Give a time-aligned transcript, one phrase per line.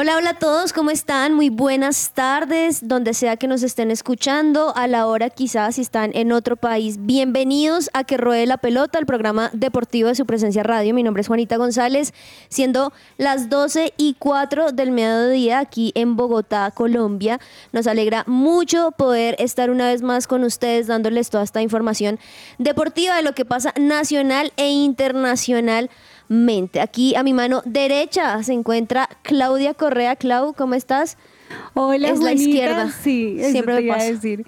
[0.00, 1.34] Hola, hola a todos, ¿cómo están?
[1.34, 6.12] Muy buenas tardes, donde sea que nos estén escuchando, a la hora quizás si están
[6.14, 6.98] en otro país.
[7.00, 10.94] Bienvenidos a Que Ruede la Pelota, el programa deportivo de su presencia radio.
[10.94, 12.14] Mi nombre es Juanita González,
[12.48, 17.40] siendo las 12 y 4 del mediodía aquí en Bogotá, Colombia.
[17.72, 22.20] Nos alegra mucho poder estar una vez más con ustedes dándoles toda esta información
[22.58, 25.90] deportiva de lo que pasa nacional e internacional
[26.28, 26.80] mente.
[26.80, 30.16] Aquí a mi mano derecha se encuentra Claudia Correa.
[30.16, 31.16] Clau, ¿cómo estás?
[31.74, 32.90] Hola, Es la izquierda.
[32.90, 34.44] Sí, eso Siempre te me iba a decir.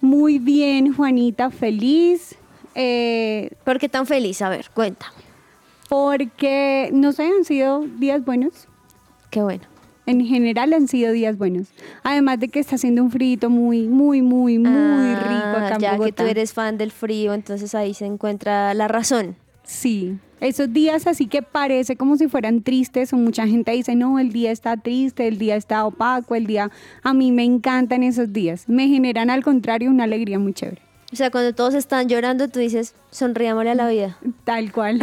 [0.00, 2.36] Muy bien, Juanita, feliz.
[2.74, 4.40] eh, ¿Por qué tan feliz?
[4.42, 5.12] A ver, cuéntame.
[5.88, 8.66] porque, no sé, han sido días buenos.
[9.30, 9.62] Qué bueno.
[10.06, 11.68] En general han sido días buenos.
[12.02, 15.80] Además de que está haciendo un frito muy, muy, muy, muy Ah, rico acá en
[15.80, 19.36] Ya que tú eres fan del frío, entonces ahí se encuentra la razón.
[19.64, 24.18] Sí, esos días así que parece como si fueran tristes o mucha gente dice, no,
[24.18, 26.70] el día está triste, el día está opaco, el día...
[27.02, 28.68] A mí me encantan esos días.
[28.68, 30.82] Me generan al contrario una alegría muy chévere.
[31.10, 34.18] O sea, cuando todos están llorando, tú dices, sonriámosle a la vida.
[34.44, 35.00] Tal cual.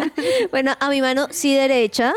[0.50, 2.12] bueno, a mi mano sí derecha,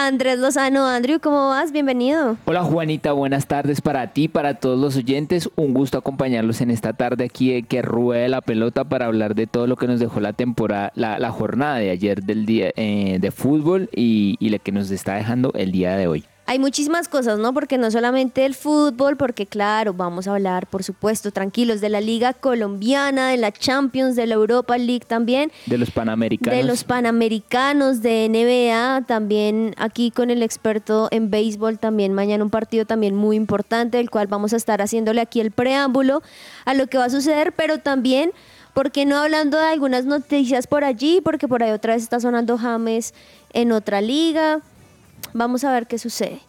[0.00, 0.86] Andrés Lozano.
[0.86, 1.72] Andrew, ¿cómo vas?
[1.72, 2.36] Bienvenido.
[2.44, 5.50] Hola Juanita, buenas tardes para ti, para todos los oyentes.
[5.56, 9.48] Un gusto acompañarlos en esta tarde aquí de que ruede la pelota para hablar de
[9.48, 13.30] todo lo que nos dejó la temporada, la, jornada de ayer del día eh, de
[13.32, 16.24] fútbol y, y que nos está dejando el día de hoy.
[16.50, 17.52] Hay muchísimas cosas, ¿no?
[17.52, 22.00] Porque no solamente el fútbol, porque claro, vamos a hablar, por supuesto, tranquilos, de la
[22.00, 26.56] Liga Colombiana, de la Champions, de la Europa League también, De los panamericanos.
[26.56, 32.48] de los Panamericanos, de NBA, también aquí con el experto en béisbol, también mañana un
[32.48, 36.22] partido también muy importante, del cual vamos a estar haciéndole aquí el preámbulo
[36.64, 38.32] a lo que va a suceder, pero también...
[38.74, 41.20] ¿Por qué no hablando de algunas noticias por allí?
[41.20, 43.12] Porque por ahí otra vez está sonando James
[43.52, 44.60] en otra liga.
[45.34, 46.40] Vamos a ver qué sucede.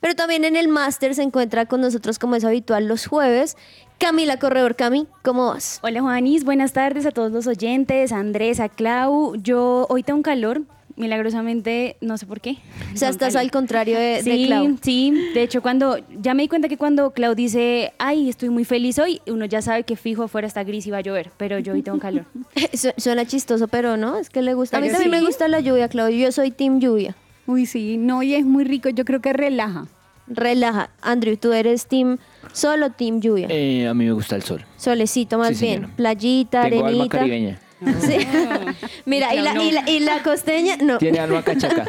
[0.00, 3.56] Pero también en el máster se encuentra con nosotros, como es habitual, los jueves.
[3.98, 5.80] Camila Corredor, Cami, ¿cómo vas?
[5.82, 9.34] Hola Juanis, buenas tardes a todos los oyentes, a Andrés, a Clau.
[9.42, 10.62] Yo hoy tengo un calor,
[10.94, 12.58] milagrosamente, no sé por qué.
[12.94, 14.78] O sea, estás al contrario de, Clau.
[14.82, 18.64] sí, de hecho cuando, ya me di cuenta que cuando Clau dice, ay, estoy muy
[18.64, 21.58] feliz hoy, uno ya sabe que fijo afuera está gris y va a llover, pero
[21.58, 22.24] yo hoy tengo calor.
[22.74, 24.76] Su- Suena chistoso, pero no, es que le gusta.
[24.76, 25.16] A mí también sí.
[25.18, 26.26] me gusta la lluvia, Claudio.
[26.26, 27.16] Yo soy Team Lluvia.
[27.48, 29.86] Uy, sí, no, y es muy rico, yo creo que relaja.
[30.26, 30.90] Relaja.
[31.00, 32.18] Andrew, tú eres Team
[32.52, 33.46] Solo Team Lluvia.
[33.50, 34.62] Eh, a mí me gusta el sol.
[34.76, 35.74] Solecito más sí, bien.
[35.76, 35.94] señora.
[35.96, 37.18] Playita, Tengo alma arenita.
[37.18, 37.58] caribeña.
[38.00, 38.16] Sí.
[39.06, 40.98] Mira, y la, y, la, y la costeña, no.
[40.98, 41.86] Tiene alma cachaca.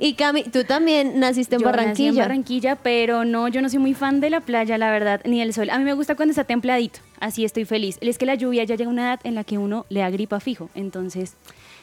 [0.00, 2.08] Y Cami, tú también naciste en Yo nací Barranquilla.
[2.10, 5.40] en Barranquilla, pero no, yo no soy muy fan de la playa, la verdad, ni
[5.40, 5.70] del sol.
[5.70, 7.98] A mí me gusta cuando está templadito, así estoy feliz.
[8.00, 10.10] Es que la lluvia ya llega a una edad en la que uno le da
[10.10, 11.34] gripa fijo, entonces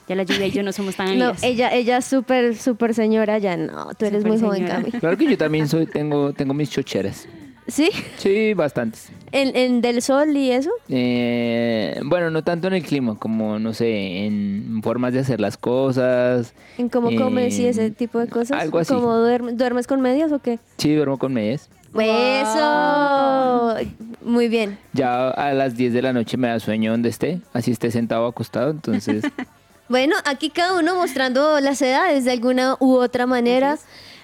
[0.08, 1.44] ya la lluvia y yo no somos tan No, amigas.
[1.44, 3.58] ella, ella es súper, súper señora ya.
[3.58, 4.66] No, tú eres muy joven.
[4.68, 4.92] Cami.
[5.00, 7.28] Claro que yo también soy, tengo, tengo mis chocheras.
[7.68, 7.90] ¿Sí?
[8.18, 9.10] Sí, bastantes.
[9.32, 10.70] ¿En, en del sol y eso?
[10.88, 15.58] Eh, bueno, no tanto en el clima, como, no sé, en formas de hacer las
[15.58, 16.54] cosas.
[16.78, 18.62] ¿En cómo comes y ese tipo de cosas?
[18.62, 18.94] algo así.
[18.94, 20.60] ¿Cómo duerme- duermes con medias o qué?
[20.78, 21.70] Sí, duermo con medias.
[21.96, 23.76] Eso.
[24.24, 24.78] Muy bien.
[24.94, 28.26] Ya a las 10 de la noche me da sueño donde esté, así esté sentado
[28.26, 29.24] o acostado, entonces
[29.88, 33.78] Bueno, aquí cada uno mostrando las edades de alguna u otra manera.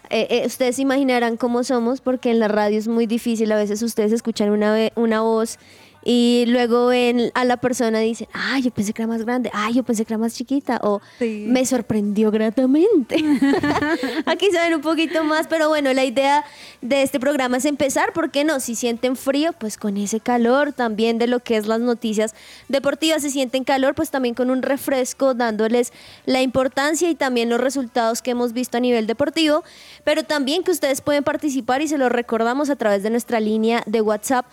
[0.10, 3.52] Eh, eh, ustedes se imaginarán cómo somos, porque en la radio es muy difícil.
[3.52, 5.60] A veces ustedes escuchan una, una voz
[6.04, 9.50] y luego ven a la persona y dicen, ay, yo pensé que era más grande,
[9.54, 11.46] ay, yo pensé que era más chiquita, o Sí.
[11.48, 13.16] me sorprendió gratamente.
[14.26, 16.44] Aquí saben un poquito más, pero bueno, la idea
[16.82, 18.60] de este programa es empezar, ¿por qué no?
[18.60, 22.34] Si sienten frío, pues con ese calor también de lo que es las noticias
[22.68, 25.92] deportivas, si sienten calor, pues también con un refresco dándoles
[26.26, 29.64] la importancia y también los resultados que hemos visto a nivel deportivo,
[30.04, 33.84] pero también que ustedes pueden participar y se lo recordamos a través de nuestra línea
[33.86, 34.46] de WhatsApp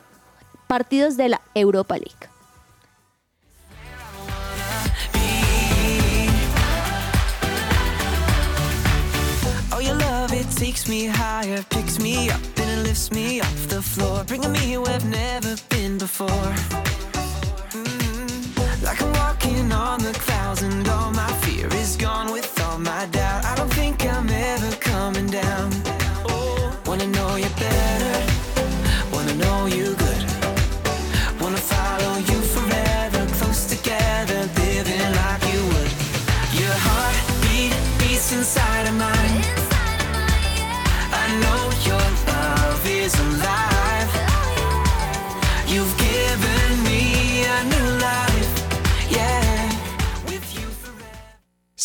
[0.67, 2.13] partidos de la Europa League.
[9.71, 9.79] Oh,
[10.59, 12.39] takes me higher, picks me up,
[12.89, 16.53] lifts me off the floor, bringing me where I've never been before.
[17.74, 18.83] Mm -hmm.
[18.88, 20.78] Like I'm walking on the clouds and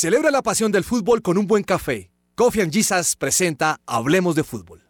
[0.05, 2.11] Celebra la pasión del fútbol con un buen café.
[2.35, 4.83] Coffee and Jesus presenta Hablemos de Fútbol.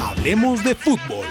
[0.00, 1.26] Hablemos de Fútbol.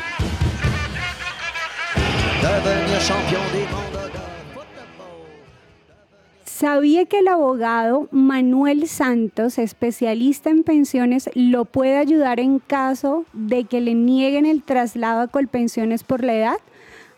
[6.46, 13.64] ¿Sabía que el abogado Manuel Santos, especialista en pensiones, lo puede ayudar en caso de
[13.64, 16.58] que le nieguen el traslado a Colpensiones por la edad?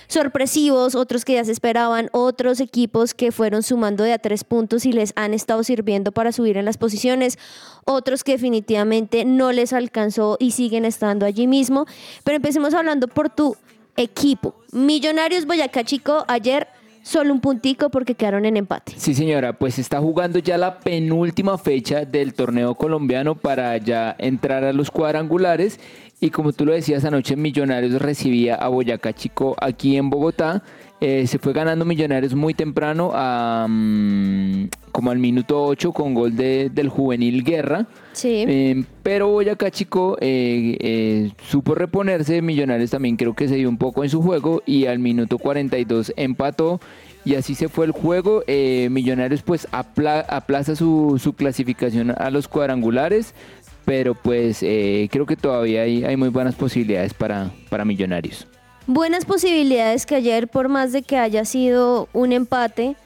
[0.08, 4.86] sorpresivos, otros que ya se esperaban, otros equipos que fueron sumando de a tres puntos
[4.86, 7.38] y les han estado sirviendo para subir en las posiciones,
[7.84, 11.86] otros que definitivamente no les alcanzó y siguen estando allí mismo.
[12.22, 13.56] Pero empecemos hablando por tu
[13.96, 14.54] equipo.
[14.70, 16.68] Millonarios Boyacá Chico, ayer
[17.06, 18.94] solo un puntico porque quedaron en empate.
[18.96, 24.64] Sí, señora, pues está jugando ya la penúltima fecha del torneo colombiano para ya entrar
[24.64, 25.78] a los cuadrangulares.
[26.20, 30.62] Y como tú lo decías, anoche Millonarios recibía a Boyacá Chico aquí en Bogotá.
[30.98, 36.34] Eh, se fue ganando Millonarios muy temprano, a, mm, como al minuto 8 con gol
[36.34, 37.86] de- del juvenil Guerra.
[38.14, 38.44] Sí.
[38.48, 44.02] Eh, pero Boyacá Chico eh, supo reponerse, Millonarios también creo que se dio un poco
[44.02, 46.80] en su juego y al minuto 42 empató
[47.26, 48.42] y así se fue el juego.
[48.46, 53.34] Eh, Millonarios pues apla- aplaza su, su clasificación a los cuadrangulares,
[53.86, 58.46] pero pues eh, creo que todavía hay, hay muy buenas posibilidades para, para Millonarios.
[58.86, 62.96] Buenas posibilidades que ayer, por más de que haya sido un empate,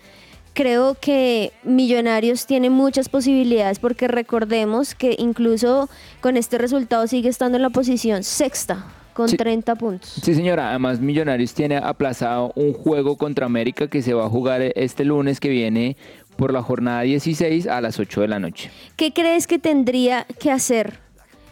[0.55, 5.89] creo que Millonarios tiene muchas posibilidades porque recordemos que incluso
[6.21, 9.37] con este resultado sigue estando en la posición sexta con Sí.
[9.37, 10.09] 30 puntos.
[10.23, 10.71] Sí, señora.
[10.71, 15.41] Además, Millonarios tiene aplazado un juego contra América que se va a jugar este lunes
[15.41, 15.97] que viene
[16.41, 18.71] por la jornada 16 a las 8 de la noche.
[18.97, 20.99] ¿Qué crees que tendría que hacer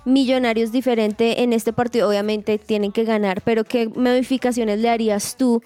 [0.06, 2.08] Millonarios diferente en este partido?
[2.08, 5.62] Obviamente tienen que ganar, pero ¿qué modificaciones le harías tú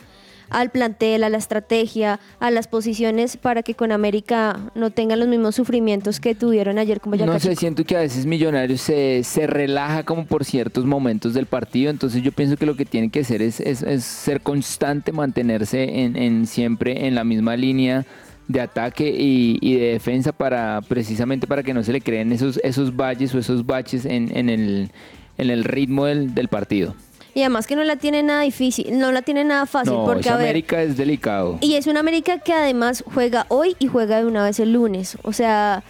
[0.51, 5.29] al plantel, a la estrategia, a las posiciones para que con América no tengan los
[5.29, 9.23] mismos sufrimientos que tuvieron ayer con Boyacá No sé, siento que a veces Millonarios se,
[9.25, 13.11] se relaja como por ciertos momentos del partido, entonces yo pienso que lo que tiene
[13.11, 18.05] que hacer es, es- es ser constante, mantenerse en, en siempre en la misma línea
[18.49, 22.59] de ataque y, y de defensa para precisamente para que no se le creen esos,
[22.63, 24.91] esos valles o esos baches en, en el,
[25.39, 26.95] en el ritmo del, del partido.
[27.35, 30.29] Y además que no la tiene nada difícil, no la tiene nada fácil, no, porque
[30.29, 31.59] a ver, América es delicado.
[31.63, 35.17] Y es una América que además juega hoy y juega de una vez el lunes.
[35.23, 35.83] O sea,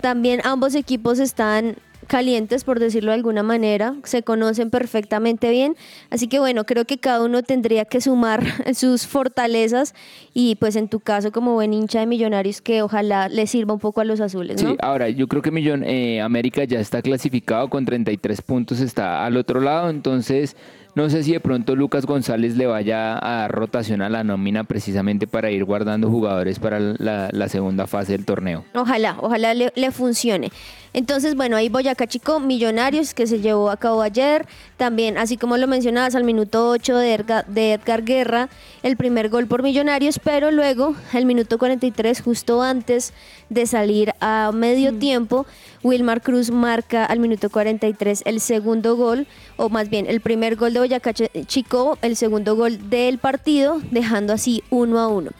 [0.00, 1.76] también ambos equipos están
[2.08, 5.76] calientes, por decirlo de alguna manera, se conocen perfectamente bien.
[6.10, 8.42] Así que bueno, creo que cada uno tendría que sumar
[8.74, 9.94] sus fortalezas
[10.34, 13.80] y pues en tu caso como buen hincha de millonarios que ojalá le sirva un
[13.80, 14.70] poco a los azules, ¿no?
[14.70, 19.24] Sí, ahora yo creo que Millón eh, América ya está clasificado con 33 puntos, está
[19.24, 20.56] al otro lado, entonces
[20.94, 24.64] no sé si de pronto Lucas González le vaya a dar rotación a la nómina
[24.64, 28.64] precisamente para ir guardando jugadores para la, la segunda fase del torneo.
[28.74, 30.50] Ojalá, ojalá le, le funcione.
[30.92, 34.46] Entonces, bueno, ahí Boyacá Chico, Millonarios, que se llevó a cabo ayer.
[34.76, 38.48] También, así como lo mencionabas, al minuto 8 de Edgar, de Edgar Guerra,
[38.82, 43.12] el primer gol por Millonarios, pero luego, al minuto 43, justo antes
[43.48, 45.46] de salir a medio tiempo,
[45.82, 49.26] Wilmar Cruz marca al minuto 43 el segundo gol,
[49.56, 53.80] o más bien el primer gol de Boyacá Ch- Chico, el segundo gol del partido,
[53.90, 55.30] dejando así uno a uno.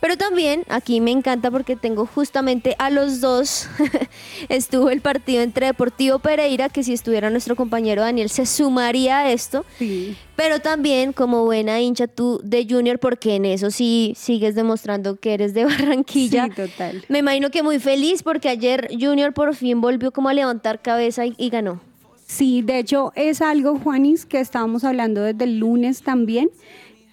[0.00, 3.68] Pero también aquí me encanta porque tengo justamente a los dos.
[4.48, 9.32] Estuvo el partido entre Deportivo Pereira, que si estuviera nuestro compañero Daniel se sumaría a
[9.32, 9.64] esto.
[9.78, 10.16] Sí.
[10.36, 15.34] Pero también como buena hincha tú de Junior, porque en eso sí sigues demostrando que
[15.34, 16.46] eres de Barranquilla.
[16.46, 17.04] Sí, total.
[17.08, 21.24] Me imagino que muy feliz porque ayer Junior por fin volvió como a levantar cabeza
[21.26, 21.80] y, y ganó.
[22.26, 26.50] Sí, de hecho es algo, Juanis, que estábamos hablando desde el lunes también,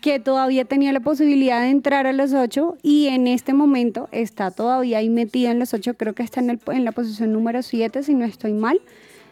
[0.04, 4.52] que todavía tenía la posibilidad de entrar a los ocho y en este momento está
[4.52, 7.62] todavía ahí metida en los ocho, creo que está en, el- en la posición número
[7.62, 8.82] siete, si no estoy mal.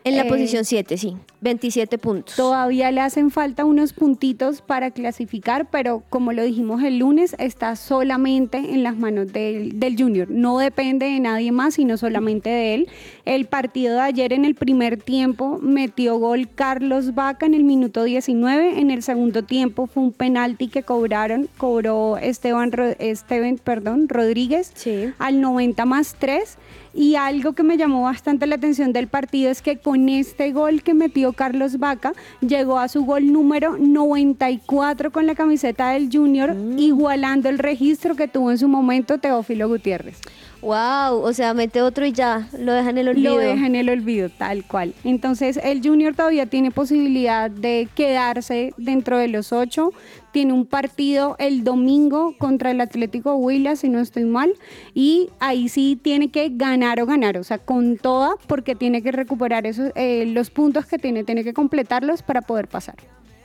[0.04, 1.16] En la Eh, posición 7, sí.
[1.42, 2.36] 27 puntos.
[2.36, 7.76] Todavía le hacen falta unos puntitos para clasificar, pero como lo dijimos el lunes, está
[7.76, 10.28] solamente en las manos del, del Junior.
[10.30, 12.88] No depende de nadie más, sino solamente de él.
[13.26, 18.04] El partido de ayer en el primer tiempo metió gol Carlos Vaca en el minuto
[18.04, 18.80] 19.
[18.80, 25.12] En el segundo tiempo fue un penalti que cobraron, cobró Esteban, Esteban perdón, Rodríguez Sí.
[25.20, 26.58] al 90 más 3.
[26.94, 30.84] Y algo que me llamó bastante la atención del partido es que con este gol
[30.84, 36.54] que metió Carlos Vaca, llegó a su gol número 94 con la camiseta del Junior,
[36.54, 36.80] Mm.
[36.80, 40.20] igualando el registro que tuvo en su momento Teófilo Gutiérrez.
[40.62, 43.36] Wow, o sea, mete otro y ya, lo deja en el olvido.
[43.36, 44.94] Lo deja en el olvido, tal cual.
[45.04, 49.92] Entonces, el Junior todavía tiene posibilidad de quedarse dentro de los ocho.
[50.32, 54.54] Tiene un partido el domingo contra el Atlético Huila, si no estoy mal.
[54.94, 59.12] Y ahí sí tiene que ganar o ganar, o sea, con toda, porque tiene que
[59.12, 62.96] recuperar esos, eh, los puntos que tiene, tiene que completarlos para poder pasar.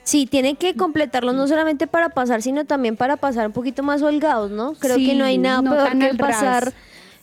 [0.04, 4.02] Sí, tienen que completarlos no solamente para pasar, sino también para pasar un poquito más
[4.02, 4.74] holgados, ¿no?
[4.74, 6.74] Creo Sí, que no hay nada no peor que ras.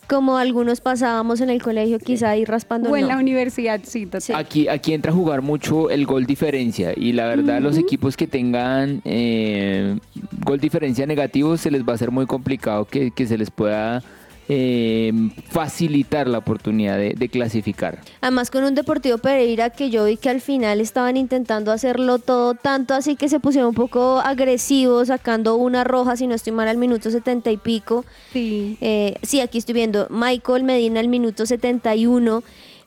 [0.08, 2.90] Como algunos pasábamos en el colegio, quizá ir raspando.
[2.90, 3.08] O en no.
[3.10, 4.22] la universidad, sí, total.
[4.22, 4.34] Sí.
[4.34, 8.28] Aquí, aquí entra a jugar mucho el gol diferencia y la verdad los equipos que
[8.28, 9.98] tengan eh,
[10.44, 14.04] gol diferencia negativo se les va a ser muy complicado que, que se les pueda
[14.50, 15.12] eh,
[15.50, 18.00] facilitar la oportunidad de, de clasificar.
[18.22, 22.54] Además con un Deportivo Pereira que yo vi que al final estaban intentando hacerlo todo,
[22.54, 26.68] tanto así que se pusieron un poco agresivos, sacando una roja, si no estoy mal,
[26.68, 28.06] al minuto setenta y pico.
[28.32, 28.78] Sí.
[28.82, 32.44] Eh, sí, aquí estoy viendo Michael Medina al minuto 71,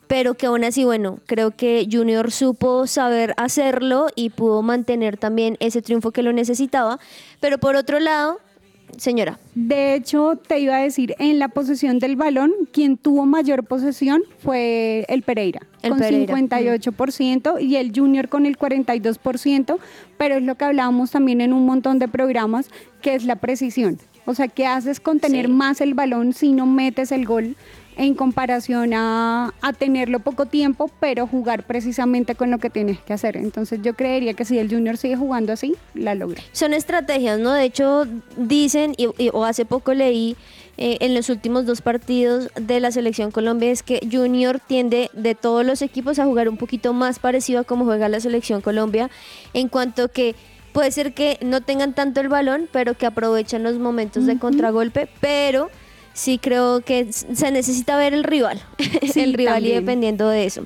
[0.07, 5.57] pero que aún así, bueno, creo que Junior supo saber hacerlo y pudo mantener también
[5.59, 6.99] ese triunfo que lo necesitaba.
[7.39, 8.39] Pero por otro lado,
[8.95, 13.63] señora, De hecho, te iba a decir, en la posesión del balón, quien tuvo mayor
[13.65, 16.33] posesión fue el Pereira, El con Pereira.
[16.33, 19.77] 58% y el Junior con el 42%,
[20.17, 22.69] pero es lo que hablábamos también en un montón de programas,
[23.01, 23.97] que es la precisión.
[24.25, 25.51] O sea, ¿qué haces con tener Sí.
[25.51, 27.55] más el balón si no metes el gol
[27.97, 33.13] en comparación a, a tenerlo poco tiempo, pero jugar precisamente con lo que tienes que
[33.13, 33.35] hacer?
[33.37, 36.41] Entonces yo creería que si el Junior sigue jugando así, la logra.
[36.51, 37.53] son estrategias, ¿no?
[37.53, 38.05] De hecho,
[38.37, 40.35] dicen, y, y- o hace poco leí
[40.77, 45.33] eh, en los últimos dos partidos de la selección Colombia, es que Junior tiende de
[45.33, 49.09] todos los equipos a jugar un poquito más parecido a como juega la selección Colombia,
[49.55, 50.35] en cuanto que
[50.73, 55.09] puede ser que no tengan tanto el balón, pero que aprovechan los momentos de contragolpe,
[55.19, 55.71] pero
[56.17, 58.59] sí creo que se necesita ver el rival,
[59.13, 60.65] Sí, el rival y dependiendo de eso.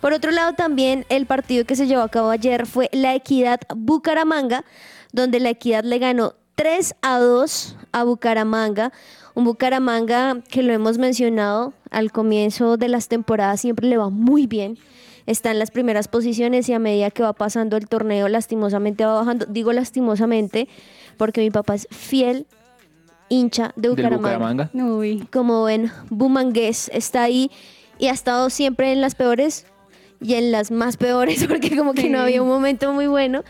[0.00, 3.60] Por otro lado, también el partido que se llevó a cabo ayer fue la Equidad
[3.74, 4.64] Bucaramanga,
[5.12, 8.92] donde la Equidad le ganó 3 a 2 a Bucaramanga.
[9.34, 14.46] Un Bucaramanga que lo hemos mencionado al comienzo de las temporadas siempre le va muy
[14.46, 14.78] bien.
[15.26, 19.14] Está en las primeras posiciones y a medida que va pasando el torneo lastimosamente va
[19.14, 19.46] bajando.
[19.46, 20.68] Digo lastimosamente
[21.16, 22.46] porque mi papá es fiel
[23.32, 24.70] hincha de Bucaramanga Bucaramanga.
[24.74, 25.26] Uy.
[25.32, 27.50] como ven, Bumangués está ahí
[27.98, 29.66] y ha estado siempre en las peores
[30.20, 33.42] y en las más peores porque como que no había un momento muy bueno.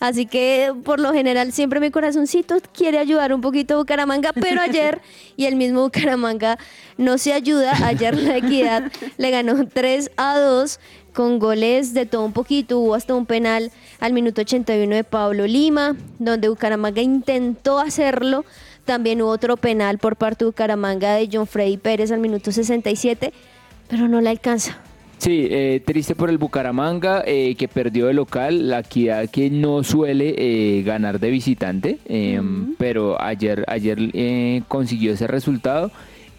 [0.00, 4.60] Así que por lo general siempre mi corazoncito quiere ayudar un poquito a Bucaramanga, pero
[4.60, 5.00] ayer
[5.36, 6.58] y el mismo Bucaramanga
[6.96, 7.72] no se ayuda.
[7.86, 10.80] Ayer la Equidad le ganó 3 a 2
[11.12, 12.78] con goles de todo un poquito.
[12.78, 18.44] Hubo hasta un penal al minuto 81 de Pablo Lima, donde Bucaramanga intentó hacerlo.
[18.88, 23.34] También hubo otro penal por parte de Bucaramanga de John Freddy Pérez al minuto 67,
[23.86, 24.78] pero no le alcanza.
[25.18, 29.84] Sí, eh, triste por el Bucaramanga eh, que perdió de local, la equidad que no
[29.84, 32.40] suele eh, ganar de visitante, eh,
[32.78, 35.90] pero ayer, ayer consiguió ese resultado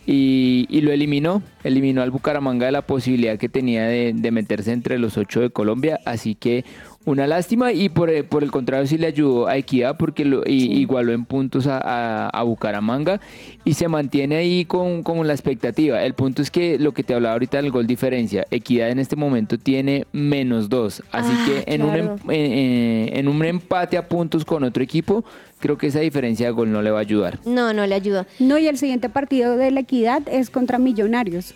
[0.07, 4.71] y, y lo eliminó, eliminó al Bucaramanga de la posibilidad que tenía de, de meterse
[4.71, 6.65] entre los ocho de Colombia, así que
[7.05, 10.43] una lástima y por, eh, por el contrario sí le ayudó a Equidad porque lo,
[10.45, 13.19] y- igualó en puntos a, a- a Bucaramanga
[13.65, 16.03] y se mantiene ahí con, con la expectativa.
[16.03, 19.15] El punto es que lo que te hablaba ahorita del gol diferencia, Equidad en este
[19.15, 22.15] momento tiene menos dos, así Ah, que en, un, claro.
[22.25, 25.23] em- en, en- en un empate a puntos con otro equipo,
[25.59, 27.39] creo que esa diferencia de gol no le va a ayudar.
[27.45, 28.27] No, no le ayuda.
[28.39, 31.55] No, y el siguiente partido de la equidad es contra Millonarios,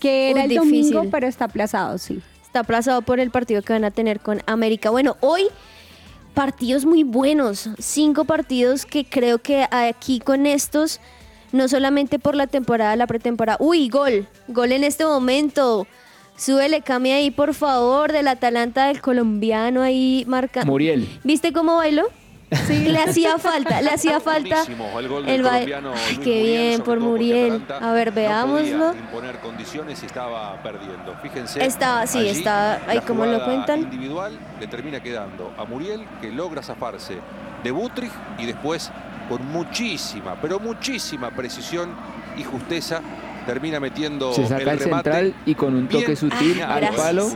[0.00, 1.08] que era Uy, el domingo, difícil.
[1.10, 2.20] pero está aplazado, sí.
[2.58, 4.90] Está aplazado por el partido que van a tener con América.
[4.90, 5.44] Bueno, hoy
[6.34, 7.70] partidos muy buenos.
[7.78, 10.98] Cinco partidos que creo que aquí con estos,
[11.52, 13.58] no solamente por la temporada, la pretemporada.
[13.60, 14.26] Uy, gol.
[14.48, 15.86] Gol en este momento.
[16.36, 20.64] Súbele, cambia ahí, por favor, del Atalanta del colombiano ahí marca.
[20.64, 21.08] Muriel.
[21.22, 22.08] ¿Viste cómo bailó?
[22.66, 22.86] Sí.
[22.88, 24.64] Le hacía falta, le hacía falta.
[24.98, 27.64] El gol el Ay, qué bien por Muriel.
[27.80, 28.94] A ver, veámoslo.
[29.42, 31.14] condiciones y estaba perdiendo.
[31.22, 31.64] Fíjense.
[31.64, 33.80] Estaba- sí, allí estaba ahí como lo cuentan.
[33.80, 37.18] individual le termina quedando a Muriel que logra zafarse
[37.62, 38.90] de Butrich y después
[39.28, 41.90] con muchísima, pero muchísima precisión
[42.36, 43.00] y justeza
[43.48, 46.94] termina metiendo Se saca el, remate central y con un toque bien sutil Ah, al
[46.94, 47.30] palo.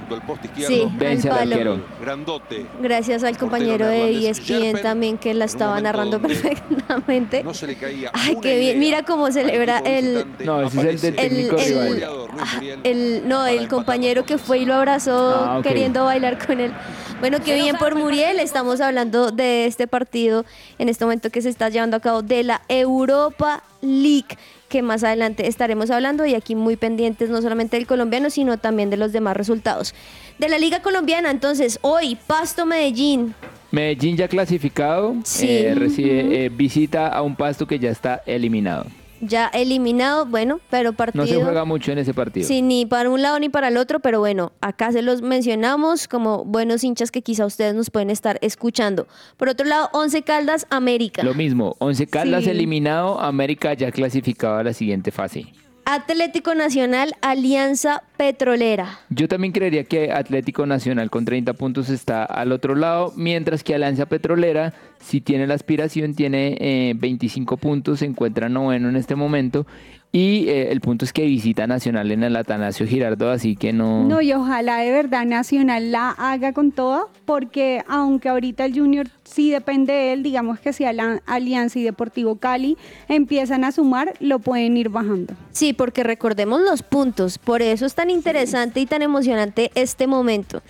[0.67, 1.81] Sí, vence al arquero.
[2.01, 2.67] Grandote.
[2.83, 7.43] Gracias al compañero de E ESPN Yerpen, también que la estaba narrando perfectamente.
[7.43, 8.79] No se le caía Ay, qué bien.
[8.79, 10.27] Mira cómo celebra el-.
[10.45, 12.81] No, ese es el del técnico El- el- rival.
[12.85, 16.73] El, no, el compañero que fue y lo abrazó Ah, queriendo bailar con él.
[17.21, 18.39] Bueno, qué bien por Muriel.
[18.39, 20.45] Estamos hablando de este partido
[20.79, 24.37] en este momento que se está llevando a cabo de la Europa League,
[24.73, 28.89] que más adelante estaremos hablando y aquí muy pendientes no solamente del colombiano, sino también
[28.89, 29.95] de los demás resultados.
[30.39, 33.35] De la Liga Colombiana, entonces, hoy, Pasto Medellín.
[33.71, 35.47] Medellín ya clasificado, Sí.
[35.47, 38.87] eh, recibe, eh, visita a un pasto que ya está eliminado.
[39.25, 41.25] Ya eliminado, bueno, pero partido.
[41.25, 42.45] No se juega mucho en ese partido.
[42.47, 46.09] Sí, ni para un lado ni para el otro, pero bueno, acá se los mencionamos
[46.09, 49.07] como buenos hinchas que quizá ustedes nos pueden estar escuchando.
[49.37, 51.23] Por otro lado, Once Caldas, América.
[51.23, 52.51] Lo mismo, Once Caldas Sí.
[52.51, 55.47] eliminado, América ya clasificado a la siguiente fase.
[55.85, 59.01] Atlético Nacional, Alianza Petrolera.
[59.11, 63.75] Yo también creería que Atlético Nacional con 30 puntos está al otro lado, mientras que
[63.75, 69.17] Alianza Petrolera, si tiene la aspiración, tiene eh, 25 puntos, se encuentra noveno en este
[69.17, 69.67] momento.
[70.15, 74.05] Y eh, el punto es que visita Nacional en el Atanasio Girardot, así que no.
[74.05, 79.09] No, y ojalá de verdad Nacional la haga con todo, porque aunque ahorita el Junior
[79.25, 82.77] sí depende de él, digamos que si Alianza y Deportivo Cali
[83.09, 85.33] empiezan a sumar, lo pueden ir bajando.
[85.51, 90.63] Sí, porque recordemos los puntos, por eso es tan interesante y tan emocionante este momento.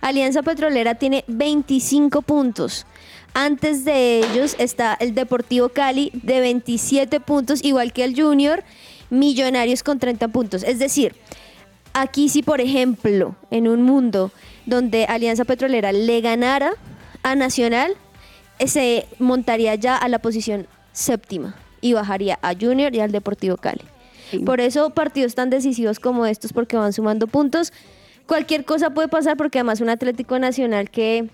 [0.00, 2.84] Alianza Petrolera tiene 25 puntos.
[3.34, 8.64] Antes de ellos está el Deportivo Cali de 27 puntos, igual que el Junior,
[9.10, 10.62] Millonarios con 30 puntos.
[10.62, 11.14] Es decir,
[11.92, 14.32] aquí si por ejemplo en un mundo
[14.66, 16.72] donde Alianza Petrolera le ganara
[17.22, 17.94] a Nacional,
[18.66, 23.82] se montaría ya a la posición séptima y bajaría a Junior y al Deportivo Cali.
[24.30, 24.40] Sí.
[24.40, 27.72] Por eso partidos tan decisivos como estos, porque van sumando puntos.
[28.26, 31.30] Cualquier cosa puede pasar porque además un Atlético Nacional que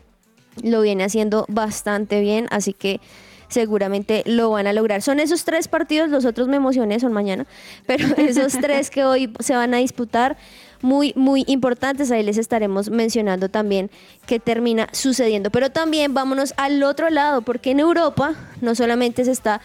[0.63, 3.01] lo viene haciendo bastante bien, así que
[3.49, 5.03] seguramente lo van a lograr.
[5.03, 7.47] Son esos tres partidos, los otros me emocioné, son mañana,
[7.87, 10.37] pero esos tres que hoy se van a disputar,
[10.83, 13.91] muy, muy importantes, ahí les estaremos mencionando también
[14.27, 15.51] qué termina sucediendo.
[15.51, 19.63] Pero también vámonos al otro lado, porque en Europa no solamente se está,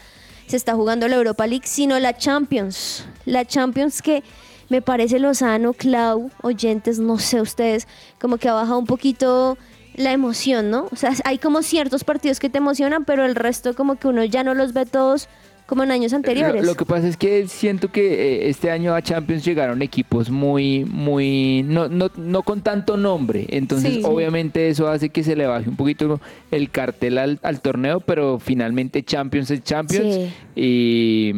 [0.47, 3.05] se está jugando la Europa League, sino la Champions.
[3.25, 4.23] La Champions que
[4.69, 7.85] me parece Lozano, Clau, oyentes, no sé ustedes,
[8.21, 9.57] como que ha bajado un poquito
[9.95, 10.87] la emoción, ¿no?
[10.91, 14.23] O sea, hay como ciertos partidos que te emocionan, pero el resto como que uno
[14.23, 15.27] ya no los ve todos
[15.65, 16.63] como en años anteriores.
[16.63, 20.31] Lo, lo que pasa es que siento que eh, este año a Champions llegaron equipos
[20.31, 23.45] muy, muy, no, no, no con tanto nombre.
[23.49, 24.01] Entonces, Sí.
[24.03, 28.39] obviamente eso hace que se le baje un poquito el cartel al, al torneo, pero
[28.39, 30.15] finalmente Champions es Champions.
[30.15, 30.33] Sí.
[30.55, 31.33] Y,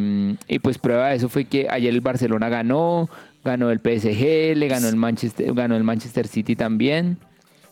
[0.48, 3.10] y pues prueba de eso fue que ayer el Barcelona ganó,
[3.44, 7.18] ganó el PSG, le ganó el Manchester, ganó el Manchester City también.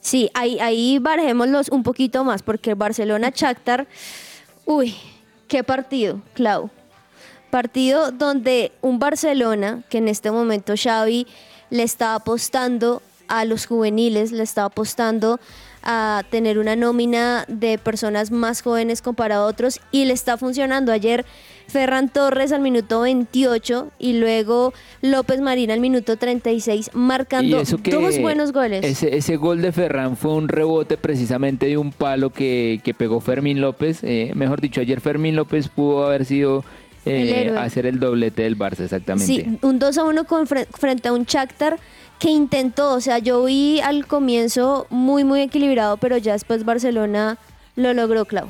[0.00, 3.86] Sí, ahí, ahí barajémoslos un poquito más, porque el Barcelona-Shakhtar,
[4.64, 4.96] uy,
[5.46, 6.70] qué partido, Clau.
[7.50, 11.26] Partido donde un Barcelona, que en este momento Xavi
[11.68, 15.38] le está apostando a los juveniles, le está apostando
[15.82, 20.92] a tener una nómina de personas más jóvenes comparado a otros y le está funcionando.
[20.92, 21.24] Ayer
[21.70, 28.52] Ferran Torres al minuto 28 y luego López Marín al minuto 36 marcando dos buenos
[28.52, 28.84] goles.
[28.84, 33.20] Ese, ese gol de Ferran fue un rebote precisamente de un palo que, que pegó
[33.20, 34.00] Fermín López.
[34.02, 36.64] Eh, mejor dicho, ayer Fermín López pudo haber sido
[37.06, 39.26] eh, El hacer el doblete del Barça, exactamente.
[39.26, 41.78] Sí, un 2 a 1 con, fre- frente a un Shakhtar
[42.18, 47.38] que intentó, o sea, yo vi al comienzo muy, muy equilibrado, pero ya después Barcelona
[47.76, 48.46] lo logró, Clau.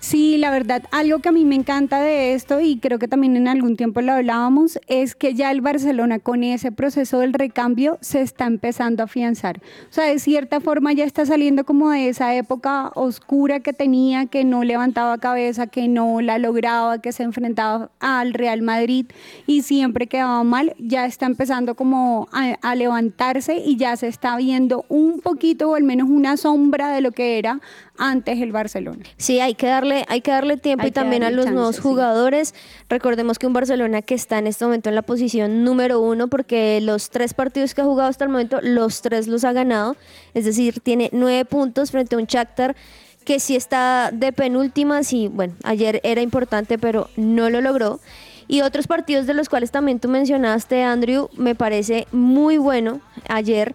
[0.00, 3.36] Sí, la verdad, algo que a mí me encanta de esto y creo que también
[3.36, 7.98] en algún tiempo lo hablábamos, es que ya el Barcelona con ese proceso del recambio
[8.00, 9.58] se está empezando a afianzar.
[9.58, 14.26] O sea, de cierta forma ya está saliendo como de esa época oscura que tenía,
[14.26, 19.06] que no levantaba cabeza, que no la lograba, que se enfrentaba al Real Madrid
[19.48, 24.36] y siempre quedaba mal, ya está empezando como a, a levantarse y ya se está
[24.36, 27.60] viendo un poquito o al menos una sombra de lo que era
[27.98, 29.04] antes el Barcelona.
[29.16, 31.76] Sí, hay que darle, hay que darle tiempo Hay y también a los chance, nuevos
[31.76, 31.82] sí.
[31.82, 32.54] jugadores.
[32.88, 36.80] Recordemos que un Barcelona que está en este momento en la posición número uno, porque
[36.80, 39.96] los tres partidos que ha jugado hasta el momento, los tres los ha ganado.
[40.34, 42.76] Es decir, tiene nueve puntos frente a un Shakhtar
[43.24, 48.00] que sí está de penúltimas y bueno, ayer era importante, pero no lo logró.
[48.46, 53.74] Y otros partidos de los cuales también tú mencionaste, Andrew, me parece muy bueno ayer.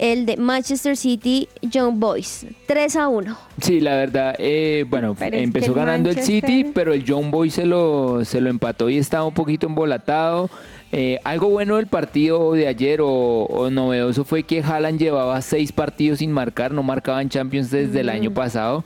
[0.00, 3.36] El de Manchester City, Young Boys, 3 a 1.
[3.60, 7.04] Sí, la verdad, eh, bueno, Pero es que empezó el ganando el City, pero el
[7.06, 10.48] John Boy se lo, se lo empató y estaba un poquito embolatado.
[10.90, 15.70] Eh, algo bueno del partido de ayer o, o novedoso fue que Haaland llevaba seis
[15.70, 18.82] partidos sin marcar, no marcaba en Champions desde el año pasado,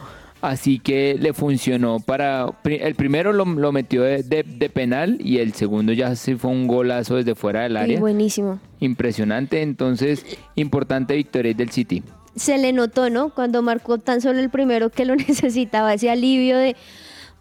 [0.46, 2.46] así que le funcionó para...
[2.64, 6.50] El primero lo, lo metió de, de- de penal y el segundo ya se fue
[6.50, 7.98] un golazo desde fuera del área.
[8.00, 8.60] buenísimo.
[8.80, 12.02] Impresionante, entonces importante victoria del City.
[12.36, 13.30] se le notó, ¿no?
[13.30, 16.76] Cuando marcó tan solo el primero que lo necesitaba, ese alivio de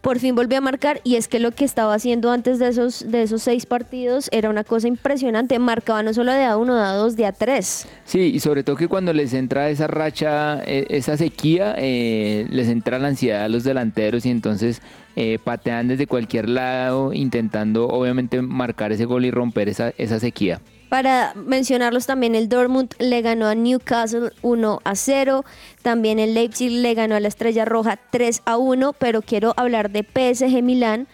[0.04, 3.10] por fin volvió a marcar y es que lo que estaba haciendo antes de esos
[3.10, 6.82] de esos seis partidos era una cosa impresionante, marcaba no solo de a uno, de
[6.82, 7.88] a dos, de a tres.
[8.04, 12.68] Sí, y sobre todo que cuando les entra esa racha, eh, esa sequía, eh, les
[12.68, 14.82] entra la ansiedad a los delanteros y entonces
[15.16, 20.60] eh, patean desde cualquier lado intentando obviamente marcar ese gol y romper esa, esa sequía.
[20.93, 25.43] Para mencionarlos también, el Dortmund le ganó a Newcastle 1 a 0.
[25.82, 28.93] También el Leipzig le ganó a la Estrella Roja 3 a 1.
[28.99, 31.08] Pero quiero hablar de PSG Milán.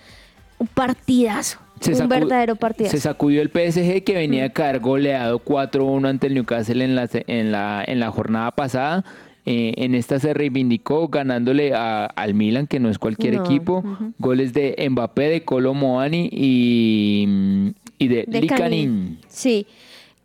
[0.57, 1.59] Un partidazo.
[1.79, 2.91] Se un verdadero partidazo.
[2.97, 7.07] Se sacudió el PSG que venía a caer goleado 4-1 ante el Newcastle en la,
[7.13, 9.05] en la, en la jornada pasada.
[9.45, 13.81] Eh, en esta se reivindicó ganándole a- al Milan, que no es cualquier No, equipo.
[14.17, 19.17] Goles de Mbappé, de Colo Moani y, y de, de.
[19.27, 19.67] Sí,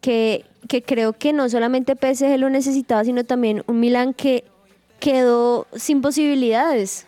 [0.00, 4.44] que, que creo que no solamente PSG lo necesitaba, sino también un Milan que
[5.00, 7.06] quedó sin posibilidades.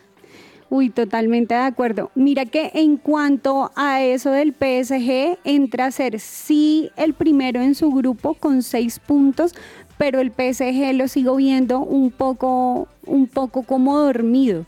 [0.68, 2.10] Uy, totalmente de acuerdo.
[2.16, 7.76] Mira que en cuanto a eso del PSG, entra a ser sí el primero en
[7.76, 9.54] su grupo con seis puntos,
[9.98, 14.64] pero el PSG lo sigo viendo un poco, un poco como dormido.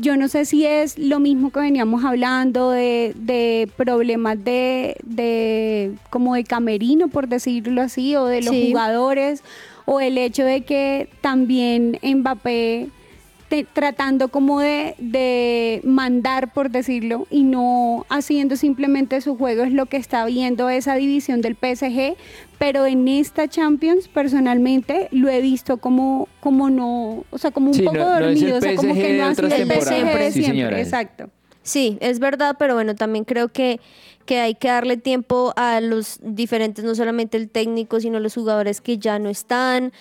[0.00, 5.92] Yo no sé si es lo mismo que veníamos hablando de, de problemas de, de
[6.10, 8.68] como de camerino, por decirlo así, o de los Sí.
[8.68, 9.42] jugadores,
[9.86, 12.88] o el hecho de que también Mbappé
[13.48, 19.72] te- tratando como de, de mandar, por decirlo, y no haciendo simplemente su juego, es
[19.72, 22.16] lo que está viendo esa división del PSG,
[22.60, 27.74] pero en esta Champions, personalmente, lo he visto como, como no, o sea, como un
[27.74, 29.66] Sí, poco no- no es el dormido, o sea, como que no ha sido el
[29.66, 29.72] PSG.
[29.72, 30.78] Sí, siempre, señora.
[30.78, 31.30] exacto.
[31.62, 33.80] Sí, es verdad, pero bueno, también creo que,
[34.26, 38.80] que hay que darle tiempo a los diferentes, no solamente el técnico, sino los jugadores
[38.82, 39.92] que ya no están.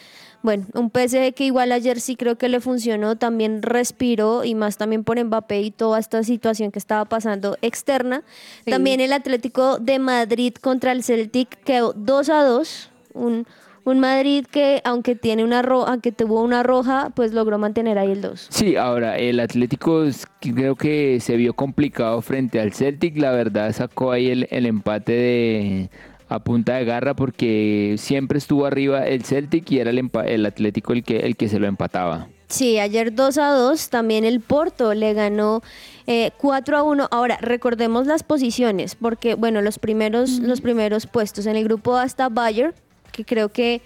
[0.42, 4.78] Bueno, un PSG que igual ayer sí creo que le funcionó, también respiró y más
[4.78, 8.24] también por Mbappé y toda esta situación que estaba pasando externa.
[8.64, 8.72] Sí.
[8.72, 12.90] También el Atlético de Madrid contra el Celtic quedó 2 a 2.
[13.14, 13.48] Un,
[13.84, 18.12] un Madrid que aunque tiene una roja, que tuvo una roja, pues logró mantener ahí
[18.12, 18.48] el 2.
[18.50, 20.06] Sí, ahora el Atlético
[20.40, 23.18] creo que se vio complicado frente al Celtic.
[23.18, 25.90] La verdad sacó ahí el, el empate de
[26.30, 30.94] a punta de garra porque siempre estuvo arriba el Celtic y era el, el Atlético
[30.94, 32.28] el que, el que se lo empataba.
[32.48, 35.62] Sí, ayer 2 a 2, también el Porto le ganó
[36.08, 37.08] eh, 4 a 1.
[37.12, 42.30] Ahora, recordemos las posiciones, porque bueno, los primeros, los primeros puestos en el grupo hasta
[42.30, 42.74] Bayern,
[43.12, 43.82] que creo que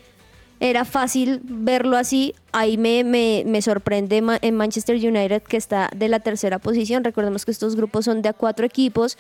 [0.62, 2.36] era fácil verlo así.
[2.54, 7.04] Ahí me, me, me sorprende ma- en Manchester United que está de la tercera posición.
[7.04, 9.18] Recordemos que estos grupos son de a cuatro equipos.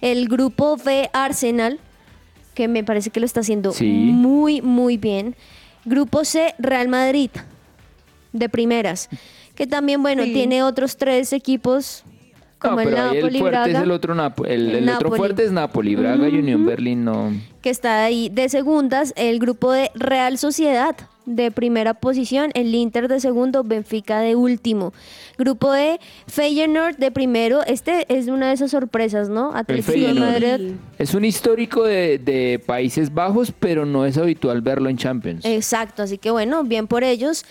[0.00, 1.80] El grupo B, Arsenal,
[2.54, 3.86] que me parece que lo está haciendo Sí.
[3.86, 5.34] muy, muy bien.
[5.84, 7.30] Grupo C, Real Madrid,
[8.32, 9.08] de primeras.
[9.54, 10.32] Que también, bueno, Sí.
[10.32, 12.04] tiene otros tres equipos,
[12.58, 14.88] como No, el ahí Napoli, el fuerte Braga, es el otro Napo- el, El el
[14.88, 15.18] otro Napoli.
[15.18, 17.32] fuerte es Napoli, Braga y Unión Berlín no.
[17.60, 19.12] que está ahí de segundas.
[19.16, 24.92] El grupo de Real Sociedad, de primera posición, el Inter de segundo, Benfica de último.
[25.38, 27.62] Grupo E, Feyenoord de primero.
[27.64, 29.54] Este es una de esas sorpresas, ¿no?
[29.54, 30.72] Atlético de Madrid.
[30.98, 35.44] Es un histórico de, de Países Bajos, pero no es habitual verlo en Champions.
[35.44, 37.44] Exacto, así que bueno, bien por ellos.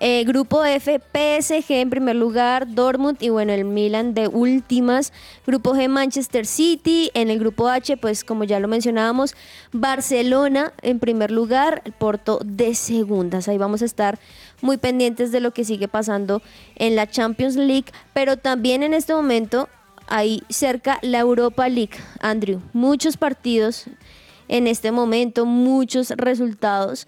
[0.00, 5.12] Eh, grupo F, PSG en primer lugar, Dortmund y bueno, el Milan de últimas.
[5.44, 7.10] Grupo G, Manchester City.
[7.14, 9.34] En el grupo H, pues como ya lo mencionábamos,
[9.72, 13.48] Barcelona en primer lugar, Porto de segundas.
[13.48, 14.20] Ahí vamos a estar
[14.60, 16.42] muy pendientes de lo que sigue pasando
[16.76, 19.68] en la Champions League, pero también en este momento
[20.06, 21.96] hay cerca la Europa League.
[22.20, 23.86] Andrew, muchos partidos
[24.46, 27.06] en este momento, muchos resultados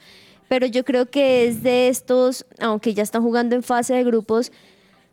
[0.50, 4.50] pero yo creo que es de estos, aunque ya están jugando en fase de grupos,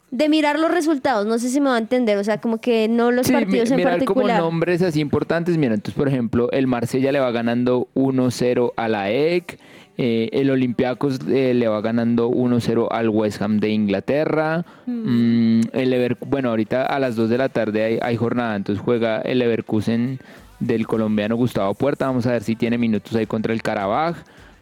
[0.09, 1.27] de mirar los resultados.
[1.27, 3.69] No sé si me va a entender, o sea, como que no los Sí, partidos
[3.69, 4.39] en mirar particular.
[4.39, 5.55] como nombres así importantes.
[5.57, 9.59] Mira, entonces, por ejemplo, el Marsella le va ganando 1-0 a la EC.
[9.99, 14.65] eh, el Olympiacos eh, le va ganando 1-0 al West Ham de Inglaterra.
[14.85, 18.83] Mm, el Lever- bueno, ahorita a las 2 de la tarde hay, hay jornada, entonces
[18.83, 20.19] juega el Leverkusen
[20.59, 22.07] del colombiano Gustavo Puerta.
[22.07, 24.17] Vamos a ver si tiene minutos ahí contra el Carabaj.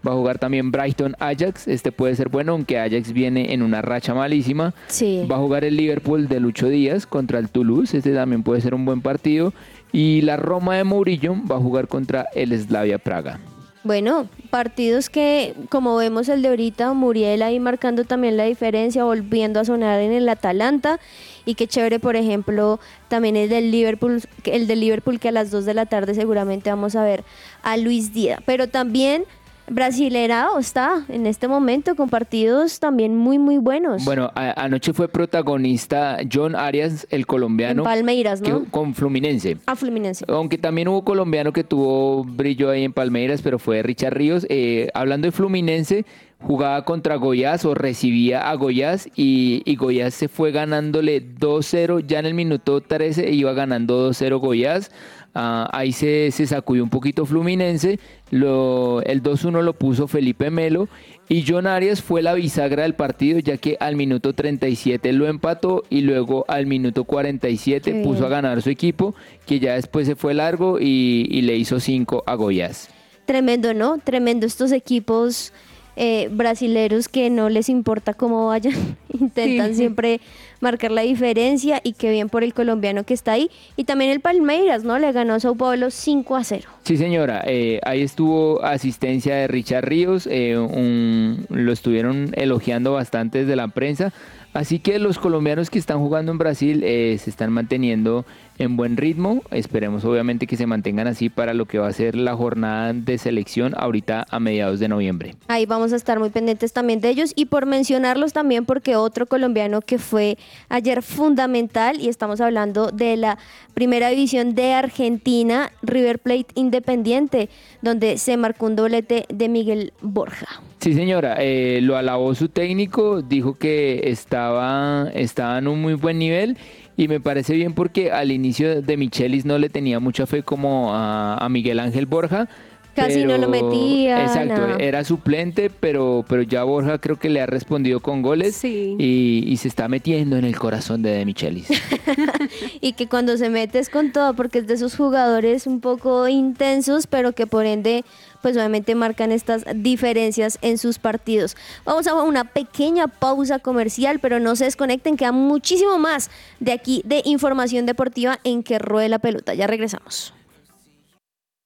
[0.05, 1.67] Va a jugar también Brighton Ajax.
[1.67, 4.73] Este puede ser bueno, aunque Ajax viene en una racha malísima.
[4.87, 5.25] Sí.
[5.29, 7.97] Va a jugar el Liverpool de Lucho Díaz contra el Toulouse.
[7.97, 9.53] Este también puede ser un buen partido.
[9.91, 13.39] Y la Roma de Mourinho va a jugar contra el Slavia Praga.
[13.85, 19.59] Bueno, partidos que, como vemos el de ahorita, Muriel ahí marcando también la diferencia, volviendo
[19.59, 20.99] a sonar en el Atalanta.
[21.45, 25.51] Y qué chévere, por ejemplo, también el del Liverpool, el del Liverpool que a las
[25.51, 27.23] 2 de la tarde seguramente vamos a ver
[27.61, 28.39] a Luis Díaz.
[28.43, 29.25] Pero también
[29.67, 34.05] Brasilerao está en este momento con partidos también muy, muy buenos.
[34.05, 38.65] Bueno, a- anoche fue protagonista John Arias, el en colombiano, Palmeiras, que- ¿no?
[38.71, 39.57] con Fluminense.
[39.65, 40.23] A Fluminense.
[40.27, 44.45] Aunque también hubo colombiano que tuvo brillo ahí en Palmeiras, pero fue Richard Ríos.
[44.49, 46.05] Eh, hablando de Fluminense,
[46.41, 52.19] jugaba contra Goiás o recibía a Goiás y, y Goiás se fue ganándole 2-0 ya
[52.19, 54.91] en el minuto 13 iba ganando 2-0 Goiás.
[55.37, 57.99] Ah, ahí se, se sacudió un poquito Fluminense,
[58.31, 60.87] lo, el 2-1 lo puso Felipe Melo
[61.27, 65.83] y John Arias fue la bisagra del partido ya que al minuto 37 lo empató
[65.89, 69.13] y luego al minuto 47 Qué puso a ganar su equipo
[69.45, 72.87] que ya después se fue largo y, y le hizo 5 a Goiás.
[73.25, 73.97] Tremendo, ¿no?
[73.97, 75.51] Tremendo estos equipos
[75.97, 78.73] eh, brasileros que no les importa cómo vayan,
[79.19, 79.75] intentan Sí.
[79.75, 80.21] siempre
[80.65, 83.49] marcar la diferencia y qué bien por el colombiano que está ahí.
[83.77, 84.97] Y también el Palmeiras, ¿no?
[84.99, 86.67] Le ganó a Sao Paulo 5 a 0.
[86.83, 87.43] Sí, señora.
[87.45, 90.27] eh, ahí estuvo asistencia de Richard Ríos.
[90.29, 94.11] eh, un- lo estuvieron elogiando bastante desde la prensa.
[94.53, 98.25] Así que los colombianos que están jugando en Brasil eh, se están manteniendo
[98.57, 99.41] en buen ritmo.
[99.51, 103.17] Esperemos obviamente que se mantengan así para lo que va a ser la jornada de
[103.17, 105.35] selección ahorita a mediados de noviembre.
[105.47, 109.25] Ahí vamos a estar muy pendientes también de ellos y por mencionarlos también porque otro
[109.25, 110.37] colombiano que fue
[110.69, 113.37] ayer fundamental y estamos hablando de la
[113.73, 117.49] primera división de Argentina, River Plate Independiente,
[117.81, 120.47] donde se marcó un doblete de Miguel Borja.
[120.79, 126.19] Sí, señora, eh, lo alabó su técnico, dijo que estaba, estaba en un muy buen
[126.19, 126.57] nivel
[126.97, 130.93] y me parece bien porque al inicio de Michelis no le tenía mucha fe como
[130.93, 132.47] a, a Miguel Ángel Borja.
[132.95, 137.45] Casi no lo metía, Exacto, era suplente, pero, pero ya Borja creo que le ha
[137.45, 138.95] respondido con goles Sí.
[138.97, 141.67] y, y se está metiendo en el corazón de De Michelis.
[142.79, 147.05] y que cuando se metes con todo, porque es de esos jugadores un poco intensos,
[147.05, 148.05] pero que por ende,
[148.45, 151.57] pues obviamente marcan estas diferencias en sus partidos.
[151.83, 156.29] Vamos a una pequeña pausa comercial, pero no se desconecten, queda muchísimo más
[156.59, 159.55] de aquí de información deportiva en que ruede la pelota.
[159.55, 160.31] Ya regresamos.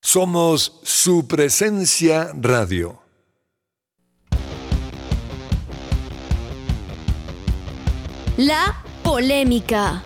[0.01, 3.01] Somos su presencia radio.
[8.37, 10.01] La polémica.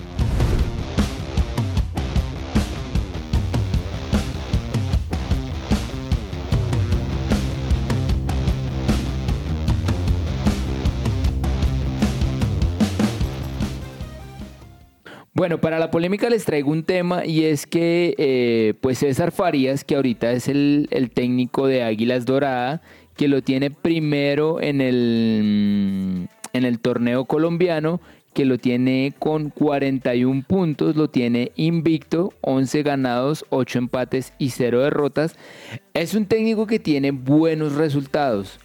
[15.36, 19.84] Bueno, para la polémica les traigo un tema y es que eh, pues César Farías,
[19.84, 22.84] que ahorita es el, técnico de Águilas Dorada,
[23.18, 28.00] que lo tiene primero en el, en el torneo colombiano,
[28.36, 34.82] que lo tiene con 41 puntos, lo tiene invicto, 11 ganados, 8 empates y 0
[34.82, 35.36] derrotas.
[35.96, 38.60] Es un técnico que tiene buenos resultados,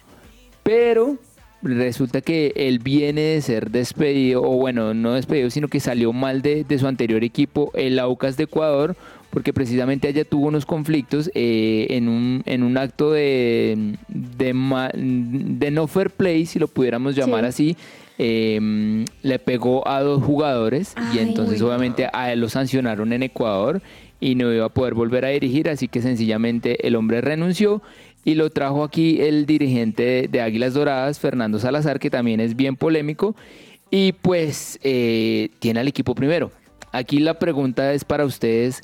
[0.61, 1.17] pero
[1.61, 6.41] resulta que él viene de ser despedido, o bueno, no despedido, sino que salió mal
[6.41, 8.95] de, de su anterior equipo, el Aucas de Ecuador,
[9.29, 15.87] porque precisamente ella tuvo unos conflictos eh, en, un, en un acto de, de, no
[15.87, 17.75] fair play, si lo pudiéramos llamar así.
[18.17, 23.81] eh, le pegó a dos jugadores y entonces obviamente a él lo sancionaron en Ecuador
[24.19, 27.81] y no iba a poder volver a dirigir, así que sencillamente el hombre renunció
[28.23, 32.75] y lo trajo aquí el dirigente de, Águilas Doradas, Fernando Salazar, que también es bien
[32.75, 33.35] polémico
[33.91, 36.51] y pues eh, tiene al equipo primero.
[36.91, 38.81] Aquí la pregunta es para ustedes.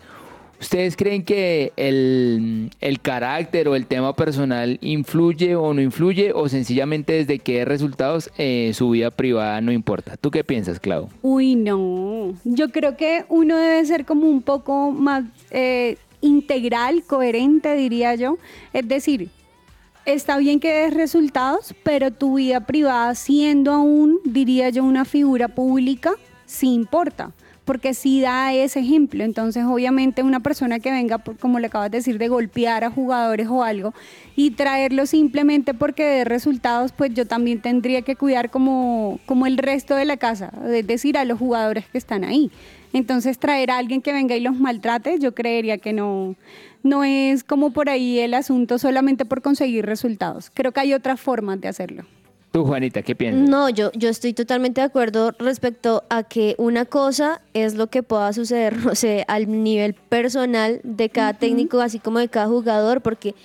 [0.59, 6.47] ¿Ustedes creen que el, el carácter o el tema personal influye o no influye o
[6.47, 10.15] sencillamente desde que dé resultados eh, su vida privada no importa?
[10.15, 11.09] ¿Tú qué piensas, Clau?
[11.21, 12.33] Uy, no.
[12.45, 18.37] Yo creo que uno debe ser como un poco más eh, integral, coherente, diría yo.
[18.73, 19.29] Es decir,
[20.05, 25.47] está bien que des resultados, pero tu vida privada, siendo aún, diría yo, una figura
[25.47, 26.11] pública,
[26.45, 27.31] sí importa.
[27.63, 29.23] Porque sí da ese ejemplo.
[29.23, 32.91] Entonces, obviamente, una persona que venga, por- como le acabas de decir, de golpear a
[32.91, 33.91] jugadores o algo
[34.35, 39.57] y traerlo simplemente porque dé resultados, pues yo también tendría que cuidar como, como el
[39.57, 42.51] resto de la casa, es decir, a los jugadores que están ahí.
[42.95, 46.37] Entonces, traer a alguien que venga y los maltrate, yo creería que no,
[46.81, 50.49] no es como por ahí el asunto solamente por conseguir resultados.
[50.53, 52.05] Creo que hay otras formas de hacerlo.
[52.53, 53.49] Tú, Juanita, ¿qué piensas?
[53.49, 58.01] No, yo, yo estoy totalmente de acuerdo respecto a que una cosa es lo que
[58.01, 63.01] pueda suceder, no sé, al nivel personal de cada técnico, así como de cada jugador,
[63.01, 63.35] porque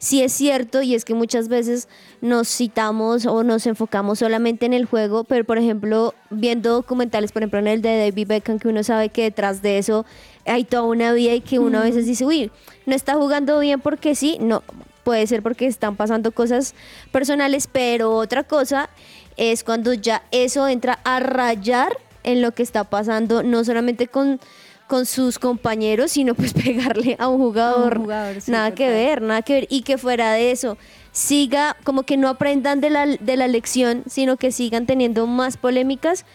[0.00, 1.86] sí es cierto y es que muchas veces
[2.22, 7.42] nos citamos o nos enfocamos solamente en el juego, pero por ejemplo, viendo documentales, por
[7.42, 10.06] ejemplo en el de David Beckham, que uno sabe que detrás de eso
[10.46, 12.50] hay toda una vida y que uno a veces dice, uy,
[12.86, 14.62] no está jugando bien porque sí, no,
[15.04, 16.74] puede ser porque están pasando cosas
[17.12, 18.88] personales, pero otra cosa
[19.36, 21.92] es cuando ya eso entra a rayar
[22.24, 24.40] en lo que está pasando, no solamente con,
[24.90, 27.96] con sus compañeros, sino pues pegarle a un jugador.
[27.96, 29.66] jugador, sí, nada que ver, nada que ver.
[29.70, 30.76] Y que fuera de eso,
[31.12, 35.56] siga, como que no aprendan de la, de la lección, sino que sigan teniendo más
[35.56, 36.26] polémicas.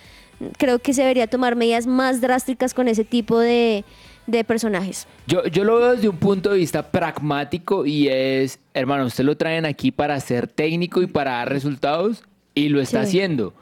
[0.57, 3.83] Creo que se debería tomar medidas más drásticas con ese tipo de,
[4.25, 5.05] de personajes.
[5.27, 9.35] Yo, yo lo veo desde un punto de vista pragmático y es, hermano, usted lo
[9.35, 13.07] traen aquí para ser técnico y para dar resultados y lo está Sí.
[13.09, 13.53] haciendo.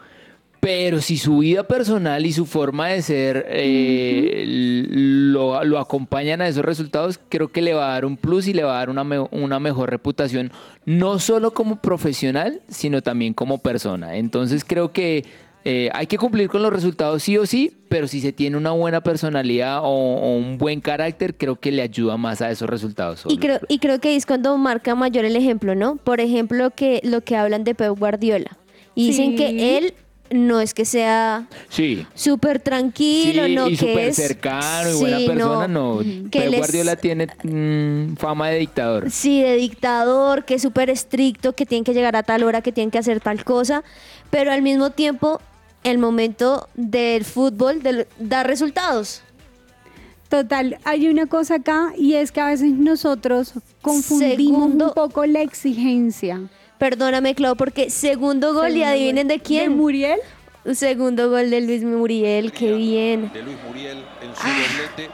[0.66, 6.48] Pero si su vida personal y su forma de ser eh, lo, lo acompañan a
[6.48, 8.90] esos resultados, creo que le va a dar un plus y le va a dar
[8.90, 10.52] una, me- una mejor reputación,
[10.86, 14.16] no solo como profesional, sino también como persona.
[14.16, 15.26] Entonces creo que
[15.66, 18.72] eh, hay que cumplir con los resultados sí o sí, pero si se tiene una
[18.72, 23.26] buena personalidad o, o un buen carácter, creo que le ayuda más a esos resultados.
[23.28, 25.98] Y creo, y creo que es cuando marca mayor el ejemplo, ¿no?
[25.98, 28.58] Por ejemplo, que lo que hablan de Pep Guardiola.
[28.96, 29.36] Y dicen Sí.
[29.38, 29.94] que él
[30.34, 32.06] no es que sea Sí.
[32.16, 34.16] súper tranquilo, Sí, no, y que súper es...
[34.16, 36.00] cercano y buena Sí, persona, no.
[36.32, 39.10] Que Pep es- Guardiola tiene mm, fama de dictador.
[39.12, 42.72] Sí, de dictador, que es súper estricto, que tiene que llegar a tal hora, que
[42.72, 43.84] tiene que hacer tal cosa,
[44.30, 45.40] pero al mismo tiempo
[45.84, 49.22] el momento del fútbol del- da resultados.
[50.30, 55.26] Total, hay una cosa acá y es que a veces nosotros confundimos Segundo- un poco
[55.28, 56.42] la exigencia.
[56.88, 59.38] Perdóname, Clau, porque segundo gol y Segundo adivinen gol.
[59.38, 59.70] de quién.
[59.72, 60.20] ¿De Muriel?
[60.74, 63.32] Segundo gol de Luis Muriel, qué bien.
[63.34, 64.54] de Luis Muriel en su Ah.
[64.68, 65.10] doblete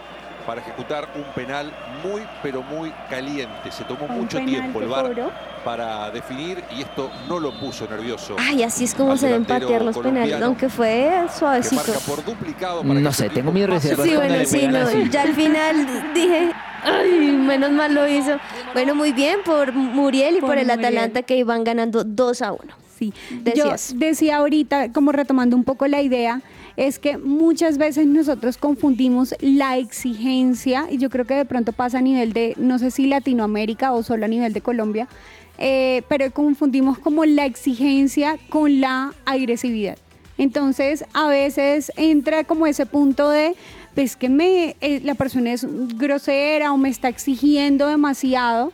[0.50, 1.72] para ejecutar un penal
[2.04, 3.70] muy, pero muy caliente.
[3.70, 5.32] Se tomó Un mucho tiempo el VAR cobró.
[5.64, 8.36] para definir y esto no lo puso nervioso.
[8.40, 11.76] Ay, así es como se deben patear los penales, aunque fue que suavecito.
[11.76, 15.22] marca por duplicado para No que sé, tengo pase reservas Sí, bueno, sí, no, ya
[15.22, 16.52] al final dije,
[16.84, 18.40] ay, menos mal lo hizo.
[18.74, 20.84] Bueno, muy bien por Muriel y por, Por el Muriel.
[20.88, 22.62] Atalanta que iban ganando 2 a 1.
[22.98, 23.94] Sí, Decías.
[23.94, 26.42] yo decía ahorita, como retomando un poco la idea,
[26.80, 31.98] es que muchas veces nosotros confundimos la exigencia, y yo creo que de pronto pasa
[31.98, 35.10] a nivel de, no sé si Latinoamérica o solo a nivel de Colombia,
[35.58, 39.98] eh, pero confundimos como la exigencia con la agresividad.
[40.38, 43.56] Entonces, a veces entra como ese punto de,
[43.94, 48.72] pues que me, eh, la persona es grosera o me está exigiendo demasiado,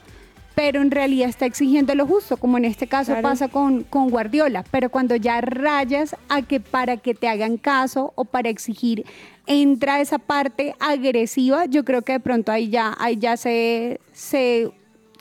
[0.56, 3.22] pero en realidad está exigiendo lo justo, como en este caso Claro.
[3.22, 4.64] pasa con, con Guardiola.
[4.72, 9.06] Pero cuando ya rayas a que para que te hagan caso o para exigir
[9.48, 14.72] entra esa parte agresiva, yo creo que de pronto ahí ya, ahí ya se, se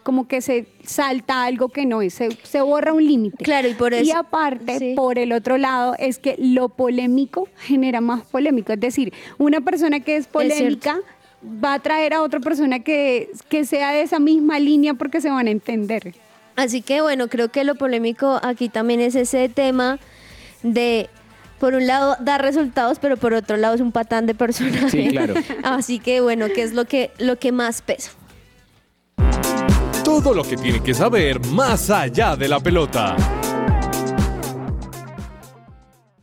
[0.02, 3.42] como que se salta algo que no es, se, se borra un límite.
[3.42, 4.92] Claro, y por Y eso- aparte, sí.
[4.94, 8.72] por el otro lado, es que lo polémico genera más polémico.
[8.72, 11.00] Es decir, una persona que es polémica
[11.44, 15.30] va a traer a otra persona que, que sea de esa misma línea porque se
[15.30, 16.14] van a entender.
[16.56, 19.98] Así que bueno, creo que lo polémico aquí también es ese tema
[20.62, 21.08] de
[21.58, 24.90] por un lado da resultados, pero por otro lado es un patán de personaje.
[24.90, 25.34] Sí, claro.
[25.62, 28.12] Así que bueno, ¿qué es lo que, lo que más pesa?
[30.04, 33.16] Todo lo que tiene que saber más allá de la pelota.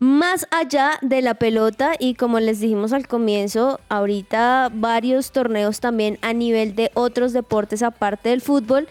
[0.01, 6.17] Más allá de la pelota y como les dijimos al comienzo, ahorita varios torneos también
[6.23, 8.87] a nivel de otros deportes aparte del fútbol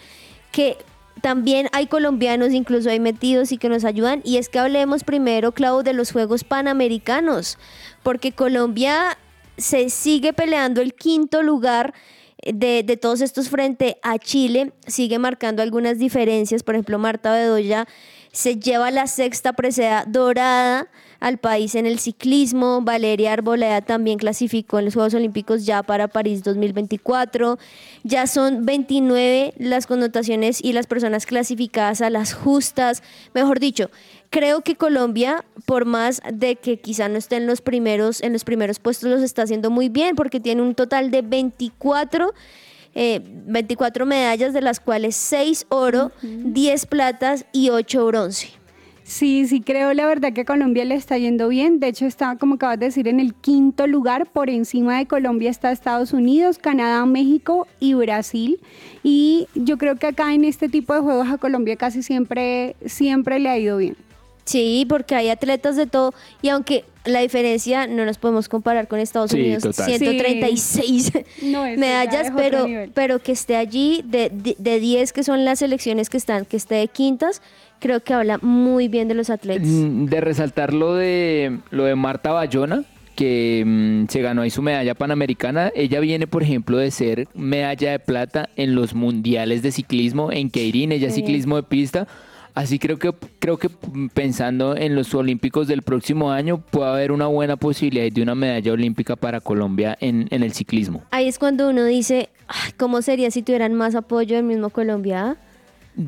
[0.52, 0.76] que
[1.20, 4.20] también hay colombianos incluso hay metidos y que nos ayudan.
[4.22, 7.58] Y es que hablemos primero, Clau, de los Juegos Panamericanos,
[8.04, 9.18] porque Colombia
[9.56, 11.92] se sigue peleando el quinto lugar
[12.44, 17.88] de, de todos estos frente a Chile, sigue marcando algunas diferencias, por ejemplo Marta Bedoya
[18.32, 22.80] se lleva la sexta presea dorada al país en el ciclismo.
[22.80, 27.58] Valeria Arboleda también clasificó en los Juegos Olímpicos ya para París 2024.
[28.04, 33.02] Ya son 29 las connotaciones y las personas clasificadas a las justas.
[33.34, 33.90] Mejor dicho,
[34.30, 38.44] creo que Colombia, por más de que quizá no esté en los primeros, en los
[38.44, 42.32] primeros puestos, los está haciendo muy bien porque tiene un total de 24
[42.95, 48.61] eh, 24 medallas, de las cuales 6 oro, 10 platas y 8 bronce.
[49.11, 51.80] Sí, sí, creo la verdad que a Colombia le está yendo bien.
[51.80, 54.30] De hecho, está, como acabas de decir, en el quinto lugar.
[54.30, 58.61] Por encima de Colombia está Estados Unidos, Canadá, México y Brasil.
[59.03, 63.41] Y yo creo que acá en este tipo de juegos a Colombia casi siempre, siempre
[63.41, 63.97] le ha ido bien.
[64.45, 66.12] Sí, porque hay atletas de todo
[66.43, 69.86] y aunque la diferencia no nos podemos comparar con Estados Sí, Unidos, total.
[69.99, 71.12] 136
[71.45, 75.45] No, eso ya medallas, pero, pero que esté allí de, de, de 10 que son
[75.45, 77.41] las selecciones que están, que esté de quintas,
[77.78, 79.66] creo que habla muy bien de los atletas.
[79.66, 82.84] Mm, De resaltar lo de, lo de Marta Bayona,
[83.16, 85.72] que mm, se ganó ahí su medalla panamericana.
[85.74, 90.51] Ella viene, por ejemplo, de ser medalla de plata en los mundiales de ciclismo en
[90.51, 91.20] Keirin, ella es Sí.
[91.20, 92.07] ciclismo de pista.
[92.55, 93.68] Así creo que creo que
[94.12, 98.72] pensando en los Olímpicos del próximo año puede haber una buena posibilidad de una medalla
[98.72, 101.03] olímpica para Colombia en, en el ciclismo.
[101.11, 105.36] Ahí es cuando uno dice, "Ay, ¿cómo sería si tuvieran más apoyo del mismo Colombia?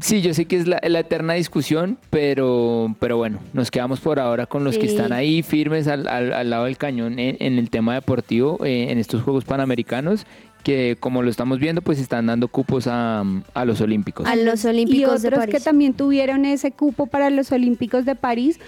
[0.00, 4.20] Sí, yo sé que es la, la eterna discusión, pero, pero bueno, nos quedamos por
[4.20, 7.58] ahora con los que están ahí firmes al, al- al lado del cañón en, en
[7.58, 10.24] el tema deportivo, eh, en estos Juegos Panamericanos,
[10.62, 14.26] que como lo estamos viendo, pues están dando cupos a, a los Olímpicos.
[14.26, 15.54] A los y Olímpicos de otros París.
[15.54, 18.58] que también tuvieron ese cupo para los Olímpicos de París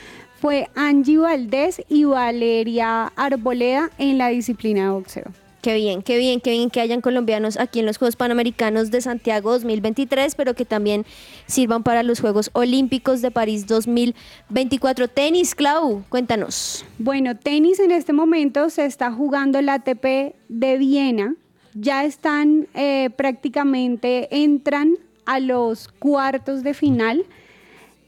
[0.41, 5.33] fue Angie Valdés y Valeria Arboleda en la disciplina de boxeo.
[5.65, 9.01] Qué bien, qué bien, qué bien que hayan colombianos aquí en los Juegos Panamericanos de
[9.01, 11.07] Santiago 2023, pero que también
[11.47, 15.09] sirvan para los Juegos Olímpicos de París 2024.
[15.09, 16.85] Tenis, Clau, cuéntanos.
[16.99, 21.35] Bueno, tenis en este momento se está jugando la ATP de Viena.
[21.75, 24.95] Ya están eh, prácticamente, entran
[25.27, 27.25] a los cuartos de final.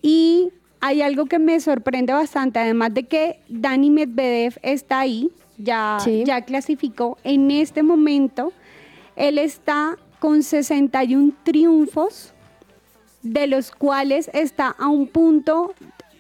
[0.02, 0.50] Y
[0.80, 6.22] hay algo que me sorprende bastante, además de que Dani Medvedev está ahí, ya, Sí.
[6.24, 7.18] ya clasificó.
[7.24, 8.52] En este momento,
[9.16, 12.32] él está con 61 triunfos,
[13.22, 15.74] de los cuales está a un punto,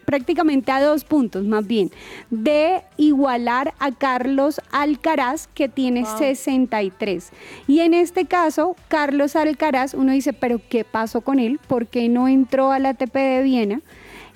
[0.06, 1.90] prácticamente a dos puntos más bien,
[2.30, 7.30] de igualar a Carlos Alcaraz, que tiene 63.
[7.66, 11.60] Y en este caso, Carlos Alcaraz, uno dice, pero ¿qué pasó con él?
[11.68, 13.80] ¿Por qué no entró a la ATP de Viena?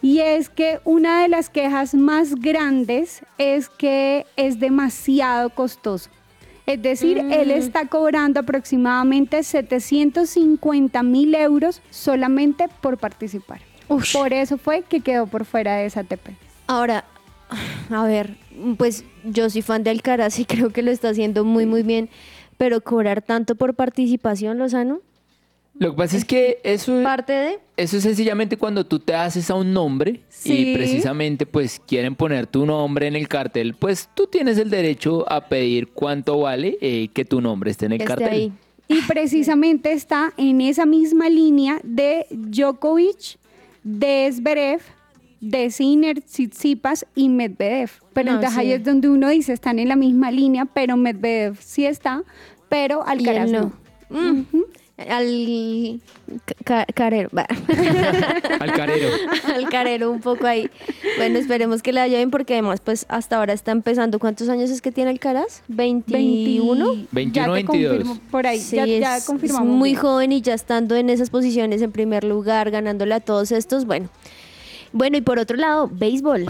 [0.03, 6.11] Y es que una de las quejas más grandes es que es demasiado costoso.
[6.67, 13.70] Es decir, él está cobrando aproximadamente 750 mil euros solamente por participar.
[13.91, 14.13] Ush.
[14.15, 16.31] Por eso fue que quedó por fuera de esa ATP.
[16.67, 17.05] Ahora,
[17.91, 18.37] a ver,
[18.79, 22.09] pues yo soy fan de Alcaraz y creo que lo está haciendo muy, muy bien,
[22.57, 25.01] pero cobrar tanto por participación, Lozano,
[25.79, 27.59] Lo que pasa es que eso, parte de...
[27.77, 30.53] eso es sencillamente cuando tú te haces a un nombre Sí.
[30.71, 35.25] y precisamente pues quieren poner tu nombre en el cartel, pues tú tienes el derecho
[35.33, 38.29] a pedir cuánto vale eh, que tu nombre esté en el esté cartel.
[38.29, 38.53] ahí.
[38.89, 43.39] Y precisamente está en esa misma línea de Djokovic,
[43.83, 44.81] de Zverev,
[45.41, 47.91] de Sinner, Tsitsipas y Medvedev.
[48.13, 48.73] Pero No, entonces ahí sí.
[48.75, 52.23] es donde uno dice, están en la misma línea, pero Medvedev sí está,
[52.69, 53.73] pero Alcaraz no.
[54.11, 54.21] no.
[54.33, 54.47] Mm.
[55.09, 56.01] Al
[56.65, 57.31] ca- carero.
[58.61, 59.09] Al carero.
[59.55, 60.69] al carero un poco ahí.
[61.17, 64.19] Bueno, esperemos que le vaya bien porque además pues hasta ahora está empezando.
[64.19, 65.63] ¿Cuántos años es que tiene Alcaraz?
[65.71, 66.05] ¿21?
[66.07, 67.89] 21, 21, ya te 22.
[67.97, 69.69] confirmo, por ahí, Sí, ya, ya es- confirmamos.
[69.69, 70.01] es muy bien.
[70.03, 74.09] joven y ya estando en esas posiciones en primer lugar, ganándole a todos estos, bueno.
[74.93, 76.47] Bueno, y por otro lado, béisbol.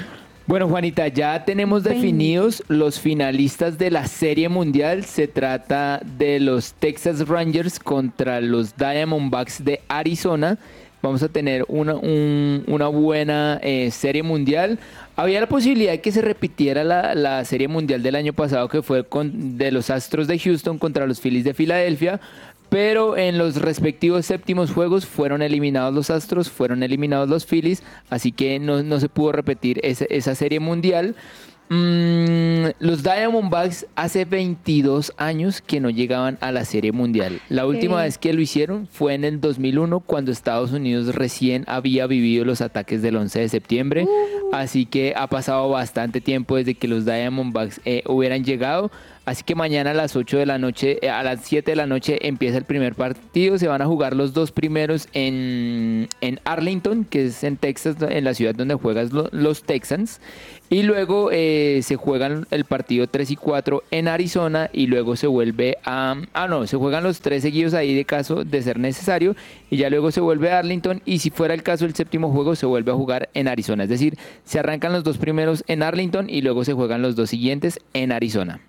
[0.51, 5.05] Bueno, Juanita, ya tenemos definidos los finalistas de la Serie Mundial.
[5.05, 10.59] Se trata de los Texas Rangers contra los Diamondbacks de Arizona.
[11.03, 14.81] vamos a tener una, un- una buena eh, serie mundial.
[15.15, 18.83] Había la posibilidad de que se repitiera la, la serie mundial del año pasado, que
[18.83, 22.21] fue con, de los Astros de Houston contra los Phillies de Filadelfia.
[22.71, 28.33] Pero en los respectivos séptimos juegos fueron eliminados los Astros, fueron eliminados los Phillies, así
[28.33, 31.17] que no, no se pudo repetir esa, esa serie mundial.
[31.73, 37.41] Mm, los Diamondbacks hace 22 años que no llegaban a la Serie Mundial.
[37.49, 42.09] La última vez que lo hicieron fue en el 2001 cuando Estados Unidos recién había
[42.09, 44.09] vivido los ataques del 11 de septiembre.
[44.53, 48.91] Así que ha pasado bastante tiempo desde que los Diamondbacks eh, hubieran llegado.
[49.27, 51.87] Así que mañana a las 8 de la noche, eh, a las 7 de la
[51.87, 53.59] noche empieza el primer partido.
[53.59, 58.25] Se van a jugar los dos primeros en, en Arlington, que es en Texas, en
[58.25, 60.21] la ciudad donde juegan lo- los Texans.
[60.69, 65.27] Y luego eh, se juegan el partido 3 y 4 en Arizona y luego se
[65.27, 66.17] vuelve a...
[66.33, 69.37] Ah, no, se juegan los tres seguidos ahí de caso de ser necesario
[69.69, 72.57] y ya luego se vuelve a Arlington y si fuera el caso el séptimo juego
[72.57, 73.83] se vuelve a jugar en Arizona.
[73.85, 77.31] Es decir, se arrancan los dos primeros en Arlington y luego se juegan los dos
[77.31, 78.61] siguientes en Arizona.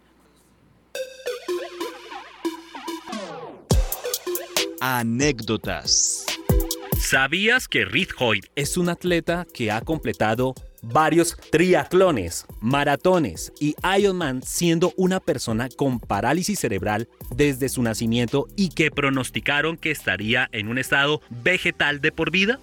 [4.83, 6.25] Anécdotas.
[6.99, 14.41] ¿Sabías que Reed Hoyt es un atleta que ha completado varios triatlones, maratones y Ironman
[14.41, 20.67] siendo una persona con parálisis cerebral desde su nacimiento y que pronosticaron que estaría en
[20.67, 22.59] un estado vegetal de por vida?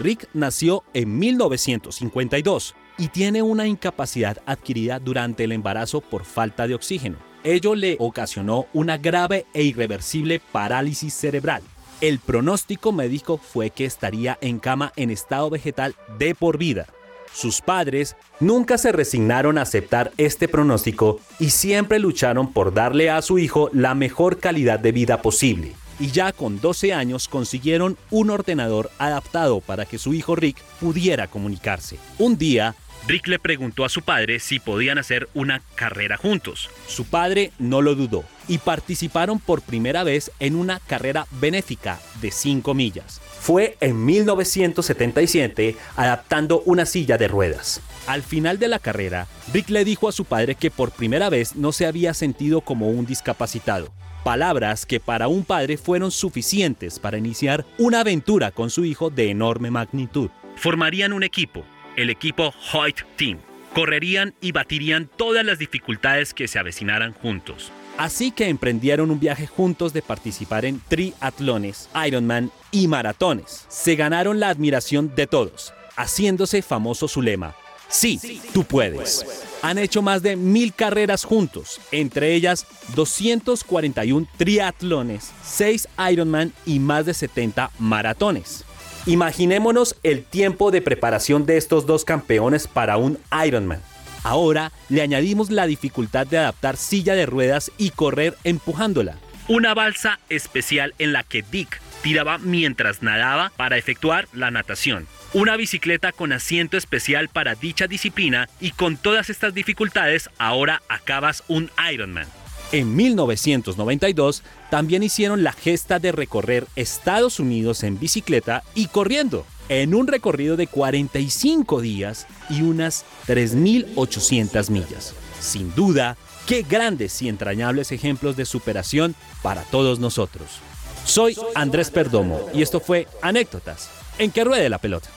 [0.00, 6.74] Rick nació en 1952 y tiene una incapacidad adquirida durante el embarazo por falta de
[6.74, 7.29] oxígeno.
[7.42, 11.62] Ello le ocasionó una grave e irreversible parálisis cerebral.
[12.00, 16.86] El pronóstico médico fue que estaría en cama en estado vegetal de por vida.
[17.32, 23.22] Sus padres nunca se resignaron a aceptar este pronóstico y siempre lucharon por darle a
[23.22, 25.72] su hijo la mejor calidad de vida posible.
[25.98, 31.28] Y ya con 12 años consiguieron un ordenador adaptado para que su hijo Rick pudiera
[31.28, 31.98] comunicarse.
[32.18, 32.74] Un día,
[33.06, 36.68] Rick le preguntó a su padre si podían hacer una carrera juntos.
[36.86, 42.30] Su padre no lo dudó y participaron por primera vez en una carrera benéfica de
[42.30, 43.20] 5 millas.
[43.40, 47.80] Fue en 1977 adaptando una silla de ruedas.
[48.06, 51.56] Al final de la carrera, Rick le dijo a su padre que por primera vez
[51.56, 53.92] no se había sentido como un discapacitado.
[54.24, 59.30] Palabras que para un padre fueron suficientes para iniciar una aventura con su hijo de
[59.30, 60.28] enorme magnitud.
[60.56, 61.64] Formarían un equipo,
[62.00, 63.38] el equipo Hoyt Team.
[63.74, 67.70] Correrían y batirían todas las dificultades que se avecinaran juntos.
[67.98, 73.66] Así que emprendieron un viaje juntos de participar en triatlones, Ironman y maratones.
[73.68, 77.54] Se ganaron la admiración de todos, haciéndose famoso su lema.
[77.88, 79.26] Sí, tú puedes.
[79.62, 87.04] Han hecho más de mil carreras juntos, entre ellas 241 triatlones, 6 Ironman y más
[87.04, 88.64] de 70 maratones.
[89.06, 93.80] Imaginémonos el tiempo de preparación de estos dos campeones para un Ironman.
[94.24, 99.16] Ahora le añadimos la dificultad de adaptar silla de ruedas y correr empujándola.
[99.48, 105.06] Una balsa especial en la que Dick tiraba mientras nadaba para efectuar la natación.
[105.32, 111.42] Una bicicleta con asiento especial para dicha disciplina y con todas estas dificultades ahora acabas
[111.48, 112.26] un Ironman.
[112.72, 119.92] En 1992 también hicieron la gesta de recorrer Estados Unidos en bicicleta y corriendo, en
[119.92, 125.14] un recorrido de 45 días y unas 3.800 millas.
[125.40, 126.16] Sin duda,
[126.46, 130.60] qué grandes y entrañables ejemplos de superación para todos nosotros.
[131.04, 135.08] Soy Andrés Perdomo y esto fue Anécdotas en que ruede la pelota.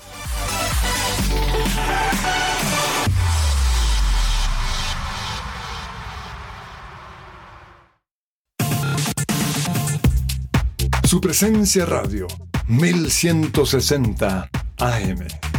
[11.14, 12.26] Su presencia radio,
[12.68, 14.50] 1160
[14.80, 15.53] AM.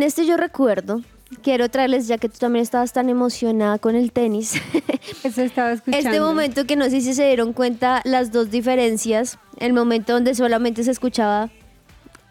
[0.00, 1.02] En este yo recuerdo,
[1.42, 4.54] quiero traerles, ya que tú también estabas tan emocionada con el tenis,
[5.24, 6.08] Eso estaba escuchando.
[6.08, 10.34] este momento que no sé si se dieron cuenta las dos diferencias, el momento donde
[10.34, 11.50] solamente se escuchaba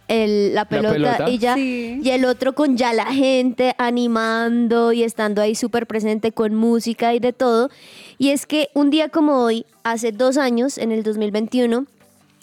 [0.07, 1.29] el- la, pelota pelota.
[1.29, 2.01] y ya Sí.
[2.03, 7.13] y el otro con ya la gente animando y estando ahí súper presente con música
[7.13, 7.69] y de todo.
[8.17, 11.85] Y es que un día como hoy, hace dos años, en el 2021,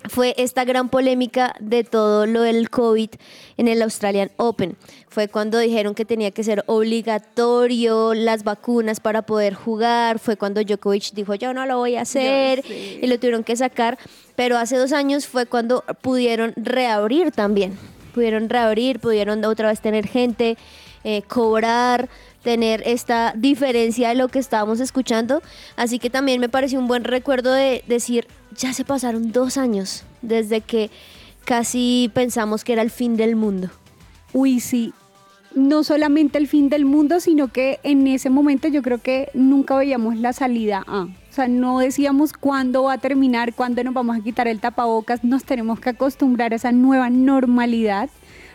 [0.09, 3.11] fue esta gran polémica de todo lo del COVID
[3.57, 4.76] en el Australian Open.
[5.09, 10.18] Fue cuando dijeron que tenía que ser obligatorio las vacunas para poder jugar.
[10.18, 12.64] Fue cuando Djokovic dijo, yo no lo voy a hacer.
[12.68, 13.98] Y lo tuvieron que sacar.
[14.34, 17.78] Pero hace dos años fue cuando pudieron reabrir también.
[18.14, 20.57] Pudieron reabrir, pudieron otra vez tener gente,
[21.04, 22.09] eh, cobrar
[22.47, 25.42] tener esta diferencia de lo que estábamos escuchando.
[25.74, 30.05] Así que también me pareció un buen recuerdo de decir, ya se pasaron dos años
[30.22, 30.92] desde que
[31.44, 33.68] casi pensamos que era el fin del mundo.
[34.32, 34.94] Uy, sí.
[35.57, 39.76] No solamente el fin del mundo, sino que en ese momento yo creo que nunca
[39.76, 41.03] veíamos la salida a.
[41.03, 45.24] O sea, no decíamos cuándo va a terminar, cuándo nos vamos a quitar el tapabocas,
[45.24, 48.09] nos tenemos que acostumbrar a esa nueva normalidad.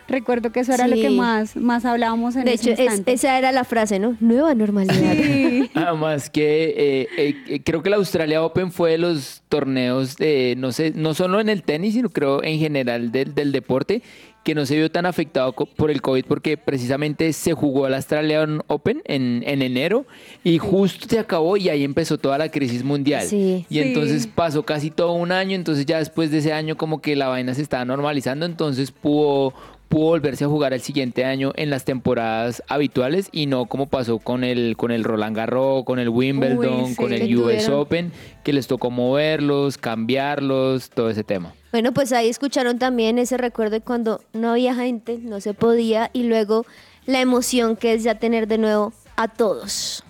[0.08, 3.38] Recuerdo que eso era lo que más, más hablábamos en De ese hecho, es- esa
[3.38, 4.16] era la frase, ¿no?
[4.20, 5.14] Nueva normalidad.
[5.14, 5.70] Sí.
[5.74, 6.74] Además que
[7.16, 11.14] eh, eh, creo que la Australia Open fue de los torneos de, no sé, no
[11.14, 14.02] solo en el tenis, sino creo en general del, del deporte,
[14.44, 18.60] que no se vio tan afectado por el COVID porque precisamente se jugó el Australian
[18.66, 20.04] Open en, en enero
[20.42, 23.24] y justo se acabó y ahí empezó toda la crisis mundial.
[23.28, 23.64] Sí.
[23.70, 27.14] Y entonces pasó casi todo un año, entonces ya después de ese año como que
[27.14, 29.54] la vaina se estaba normalizando, entonces pudo
[29.92, 34.18] pudo volverse a jugar el siguiente año en las temporadas habituales y no como pasó
[34.18, 37.74] con el con el Roland Garros, con el Wimbledon, sí, con el US tuvieron.
[37.74, 38.12] Open,
[38.42, 41.52] que les tocó moverlos, cambiarlos, todo ese tema.
[41.72, 46.08] Bueno, pues ahí escucharon también ese recuerdo de cuando no había gente, no se podía,
[46.14, 46.64] y luego
[47.04, 50.04] la emoción que es ya tener de nuevo a todos.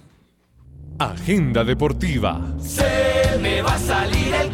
[1.00, 2.40] Agenda deportiva.
[2.60, 4.50] Se me va a salir el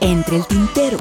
[0.02, 0.96] Entre el tintero.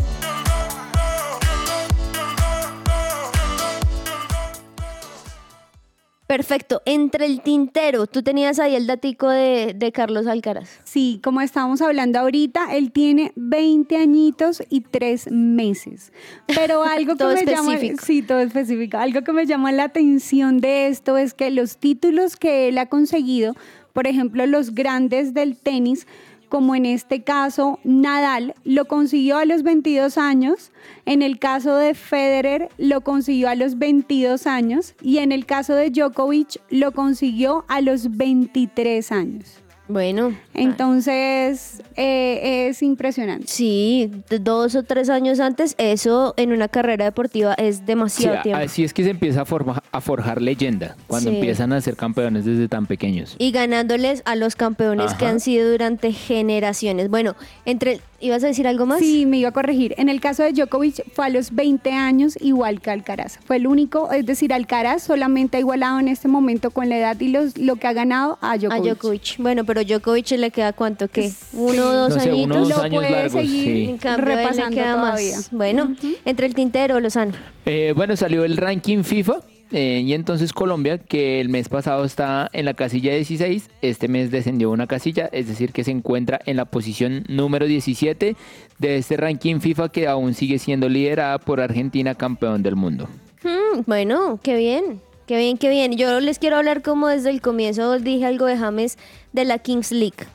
[6.28, 6.82] Perfecto.
[6.86, 10.70] Entre el tintero, tú tenías ahí el datico de, de Carlos Alcaraz.
[10.84, 16.12] Sí, como estábamos hablando ahorita, él tiene 20 añitos y 3 meses.
[16.46, 18.98] Pero algo que me llama, sí, todo específico.
[18.98, 22.86] Algo que me llama la atención de esto es que los títulos que él ha
[22.88, 23.56] conseguido,
[23.94, 26.06] por ejemplo, los grandes del tenis,
[26.50, 30.72] como en este caso Nadal lo consiguió a los 22 años,
[31.06, 35.76] en el caso de Federer lo consiguió a los 22 años y en el caso
[35.76, 39.69] de Djokovic lo consiguió a los 23 años.
[39.90, 40.34] Bueno.
[40.54, 43.48] Entonces eh, es impresionante.
[43.48, 44.12] Sí,
[44.42, 48.64] dos o tres años antes, eso en una carrera deportiva es demasiado a- tiempo.
[48.64, 51.36] así es que se empieza a, forma- a forjar leyenda, cuando Sí.
[51.38, 53.36] empiezan a ser campeones desde tan pequeños.
[53.40, 57.10] Y ganándoles a los campeones que han sido durante generaciones.
[57.10, 57.36] Bueno,
[57.66, 59.00] entre ¿ibas a decir algo más?
[59.00, 59.96] Sí, me iba a corregir.
[59.98, 63.40] En el caso de Djokovic fue a los 20 años igual que Alcaraz.
[63.46, 67.20] Fue el único, es decir, Alcaraz solamente ha igualado en este momento con la edad
[67.20, 68.84] y los, lo que ha ganado a A Djokovic.
[68.84, 69.38] Djokovic.
[69.40, 71.32] Bueno, pero Djokovic le queda cuánto, ¿qué?
[71.54, 72.70] Uno o dos No sé, uno o añitos.
[72.70, 73.86] dos Lo años puede largos, seguir sí.
[73.90, 75.36] En cambio, a él le repasando queda todavía.
[75.36, 75.50] más.
[75.52, 77.34] Bueno, entre el tintero, Lozano.
[77.66, 79.40] Eh, bueno, salió el ranking FIFA
[79.72, 84.32] eh, y entonces Colombia, que el mes pasado está en la casilla 16, este mes
[84.32, 88.36] descendió una casilla, es decir, que se encuentra en la posición número 17
[88.80, 93.08] de este ranking FIFA que aún sigue siendo liderada por Argentina, campeón del mundo.
[93.44, 95.02] Mm, bueno, qué bien.
[95.30, 95.96] Qué bien, qué bien.
[95.96, 98.98] Yo les quiero hablar como desde el comienzo dije algo de James
[99.32, 100.26] de la Kings League.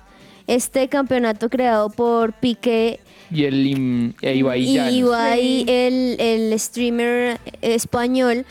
[0.47, 4.79] Este campeonato creado por Piqué Y el e Ibai y.
[4.79, 8.47] Ibai, el, el streamer español,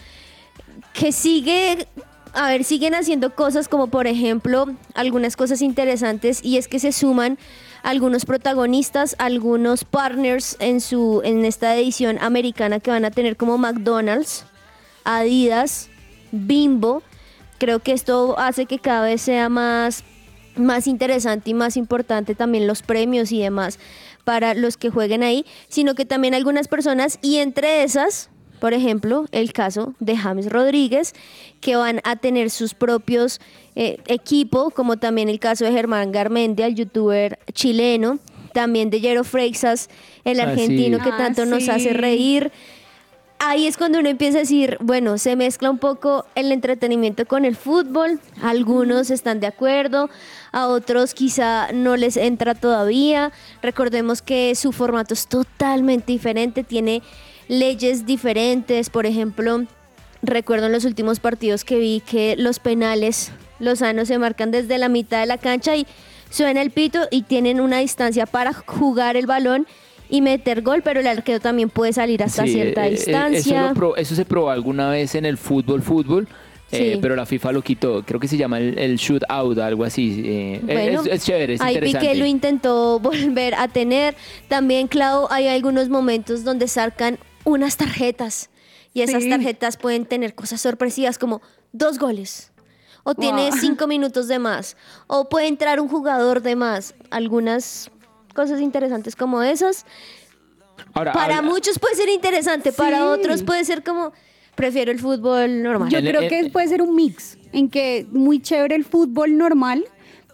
[0.91, 1.87] que sigue,
[2.33, 4.65] a ver, siguen haciendo cosas como por ejemplo
[4.95, 7.37] algunas cosas interesantes y es que se suman
[7.83, 13.57] algunos protagonistas, algunos partners en su en esta edición americana que van a tener como
[13.57, 14.43] McDonald's,
[15.05, 15.89] Adidas,
[16.33, 17.01] Bimbo.
[17.59, 20.03] Creo que esto hace que cada vez sea más
[20.55, 23.79] más interesante y más importante también los premios y demás
[24.23, 28.29] para los que jueguen ahí, sino que también algunas personas y entre esas,
[28.59, 31.13] por ejemplo, el caso de James Rodríguez,
[31.59, 33.41] que van a tener sus propios
[33.75, 38.19] eh, equipo, como también el caso de Germán Garmendia, el youtuber chileno,
[38.53, 39.89] también de Jero Freixas,
[40.23, 40.49] el Ah, sí.
[40.51, 42.51] argentino que Ah, tanto nos hace reír.
[43.45, 47.43] Ahí es cuando uno empieza a decir, bueno, se mezcla un poco el entretenimiento con
[47.43, 48.21] el fútbol.
[48.41, 50.09] Algunos están de acuerdo,
[50.53, 53.33] a otros quizá no les entra todavía.
[53.61, 57.01] Recordemos que su formato es totalmente diferente, tiene
[57.49, 58.89] leyes diferentes.
[58.89, 59.65] Por ejemplo,
[60.21, 64.87] recuerdo en los últimos partidos que vi que los penales lozanos se marcan desde la
[64.87, 65.85] mitad de la cancha y
[66.29, 69.67] suena el pito y tienen una distancia para jugar el balón
[70.13, 73.59] y meter gol, pero el arquero también puede salir hasta Sí, cierta eh, eh, distancia.
[73.61, 76.27] Eso, lo pro- eso se probó alguna vez en el fútbol, fútbol.
[76.71, 79.83] eh, pero la FIFA lo quitó, creo que se llama el, el shoot out, algo
[79.83, 80.21] así.
[80.25, 82.07] eh, Bueno, es, es chévere, es ahí interesante.
[82.07, 84.15] Piqué lo intentó volver a tener.
[84.47, 88.49] También, Clau, hay algunos momentos donde sacan unas tarjetas
[88.93, 89.29] y esas Sí.
[89.29, 91.41] tarjetas pueden tener cosas sorpresivas como
[91.71, 92.51] dos goles.
[93.03, 93.59] O tiene Wow.
[93.59, 94.77] cinco minutos de más.
[95.07, 96.95] O puede entrar un jugador de más.
[97.09, 97.91] Algunas
[98.33, 99.85] cosas interesantes como esas.
[100.93, 103.03] Ahora, Para habla- muchos puede ser interesante, para Sí.
[103.03, 104.11] otros puede ser como,
[104.55, 105.89] prefiero el fútbol normal.
[105.89, 109.85] Yo creo en- que puede ser un mix, en que muy chévere el fútbol normal,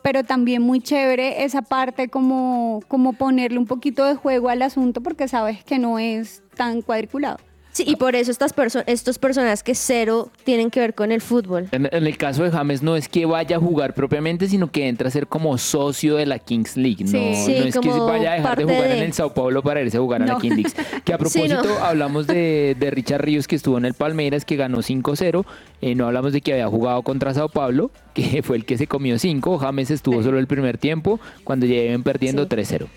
[0.01, 5.01] pero también muy chévere esa parte como, como ponerle un poquito de juego al asunto
[5.01, 7.37] porque sabes que no es tan cuadriculado.
[7.71, 11.21] Sí, y por eso estas perso- estos personas que cero tienen que ver con el
[11.21, 11.67] fútbol.
[11.71, 14.87] En, en el caso de James no es que vaya a jugar propiamente, sino que
[14.87, 17.03] entra a ser como socio de la Kings League.
[17.05, 17.55] No, Sí.
[17.59, 19.97] No es que vaya a dejar de jugar de- en el Sao Paulo para irse
[19.97, 20.39] a jugar a la No.
[20.39, 20.71] Kings League.
[21.05, 21.77] Que a Sí, propósito, no.
[21.85, 25.45] hablamos de, de Richard Ríos que estuvo en el Palmeiras, que ganó 5-0.
[25.81, 28.87] Eh, no hablamos de que había jugado contra Sao Paulo, que fue el que se
[28.87, 29.57] comió 5.
[29.59, 32.49] James estuvo solo el primer tiempo, cuando ya iban perdiendo Sí.
[32.49, 32.87] 3-0.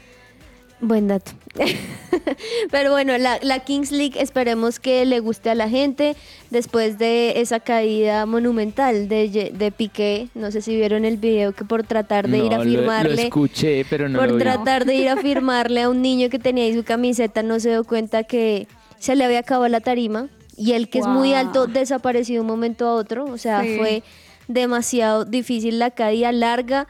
[0.84, 1.30] Buen dato.
[2.72, 6.16] Pero bueno, la, la Kings League esperemos que le guste a la gente
[6.50, 10.28] después de esa caída monumental de, de Piqué.
[10.34, 12.70] No sé si vieron el video que por tratar de No, ir a lo- Lo,
[12.70, 14.42] firmarle, escuché, pero no por lo vi.
[14.42, 17.70] tratar de ir a firmarle a un niño que tenía ahí su camiseta, no se
[17.70, 18.66] dio cuenta que
[18.98, 22.46] se le había acabado la tarima y él que es muy alto desapareció de un
[22.48, 23.24] momento a otro.
[23.26, 23.76] O sea, Sí.
[23.78, 24.02] fue
[24.48, 26.88] demasiado difícil la caída larga.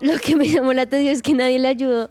[0.00, 2.08] Lo que me llamó la atención es que nadie le ayudó.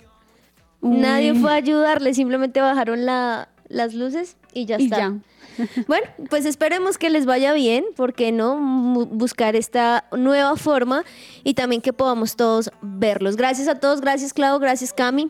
[0.81, 1.39] Nadie Uy.
[1.39, 4.97] fue a ayudarle, simplemente bajaron la- las luces y ya Y está.
[4.97, 5.13] ya.
[5.87, 8.59] Bueno, pues esperemos que les vaya bien, porque no
[9.07, 11.03] buscar esta nueva forma
[11.43, 13.35] y también que podamos todos verlos.
[13.37, 15.27] Gracias a todos, gracias Clau, gracias Cami.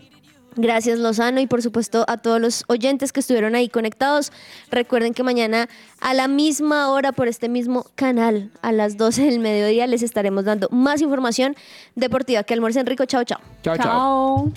[0.59, 4.31] Gracias Lozano y por supuesto a todos los oyentes que estuvieron ahí conectados.
[4.71, 5.69] Recuerden que mañana
[6.01, 10.45] a la misma hora por este mismo canal, a las 12 del mediodía, les estaremos
[10.45, 11.55] dando más información
[11.95, 12.41] deportiva.
[12.43, 13.05] Que almuercen rico.
[13.05, 13.39] Chao, chao.
[13.61, 13.85] Chao, chao.
[13.85, 14.51] Chao.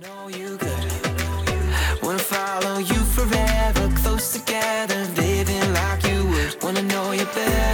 [0.00, 2.02] Know you good.
[2.02, 6.62] Wanna follow you forever, close together, living like you would.
[6.62, 7.67] Wanna know you better.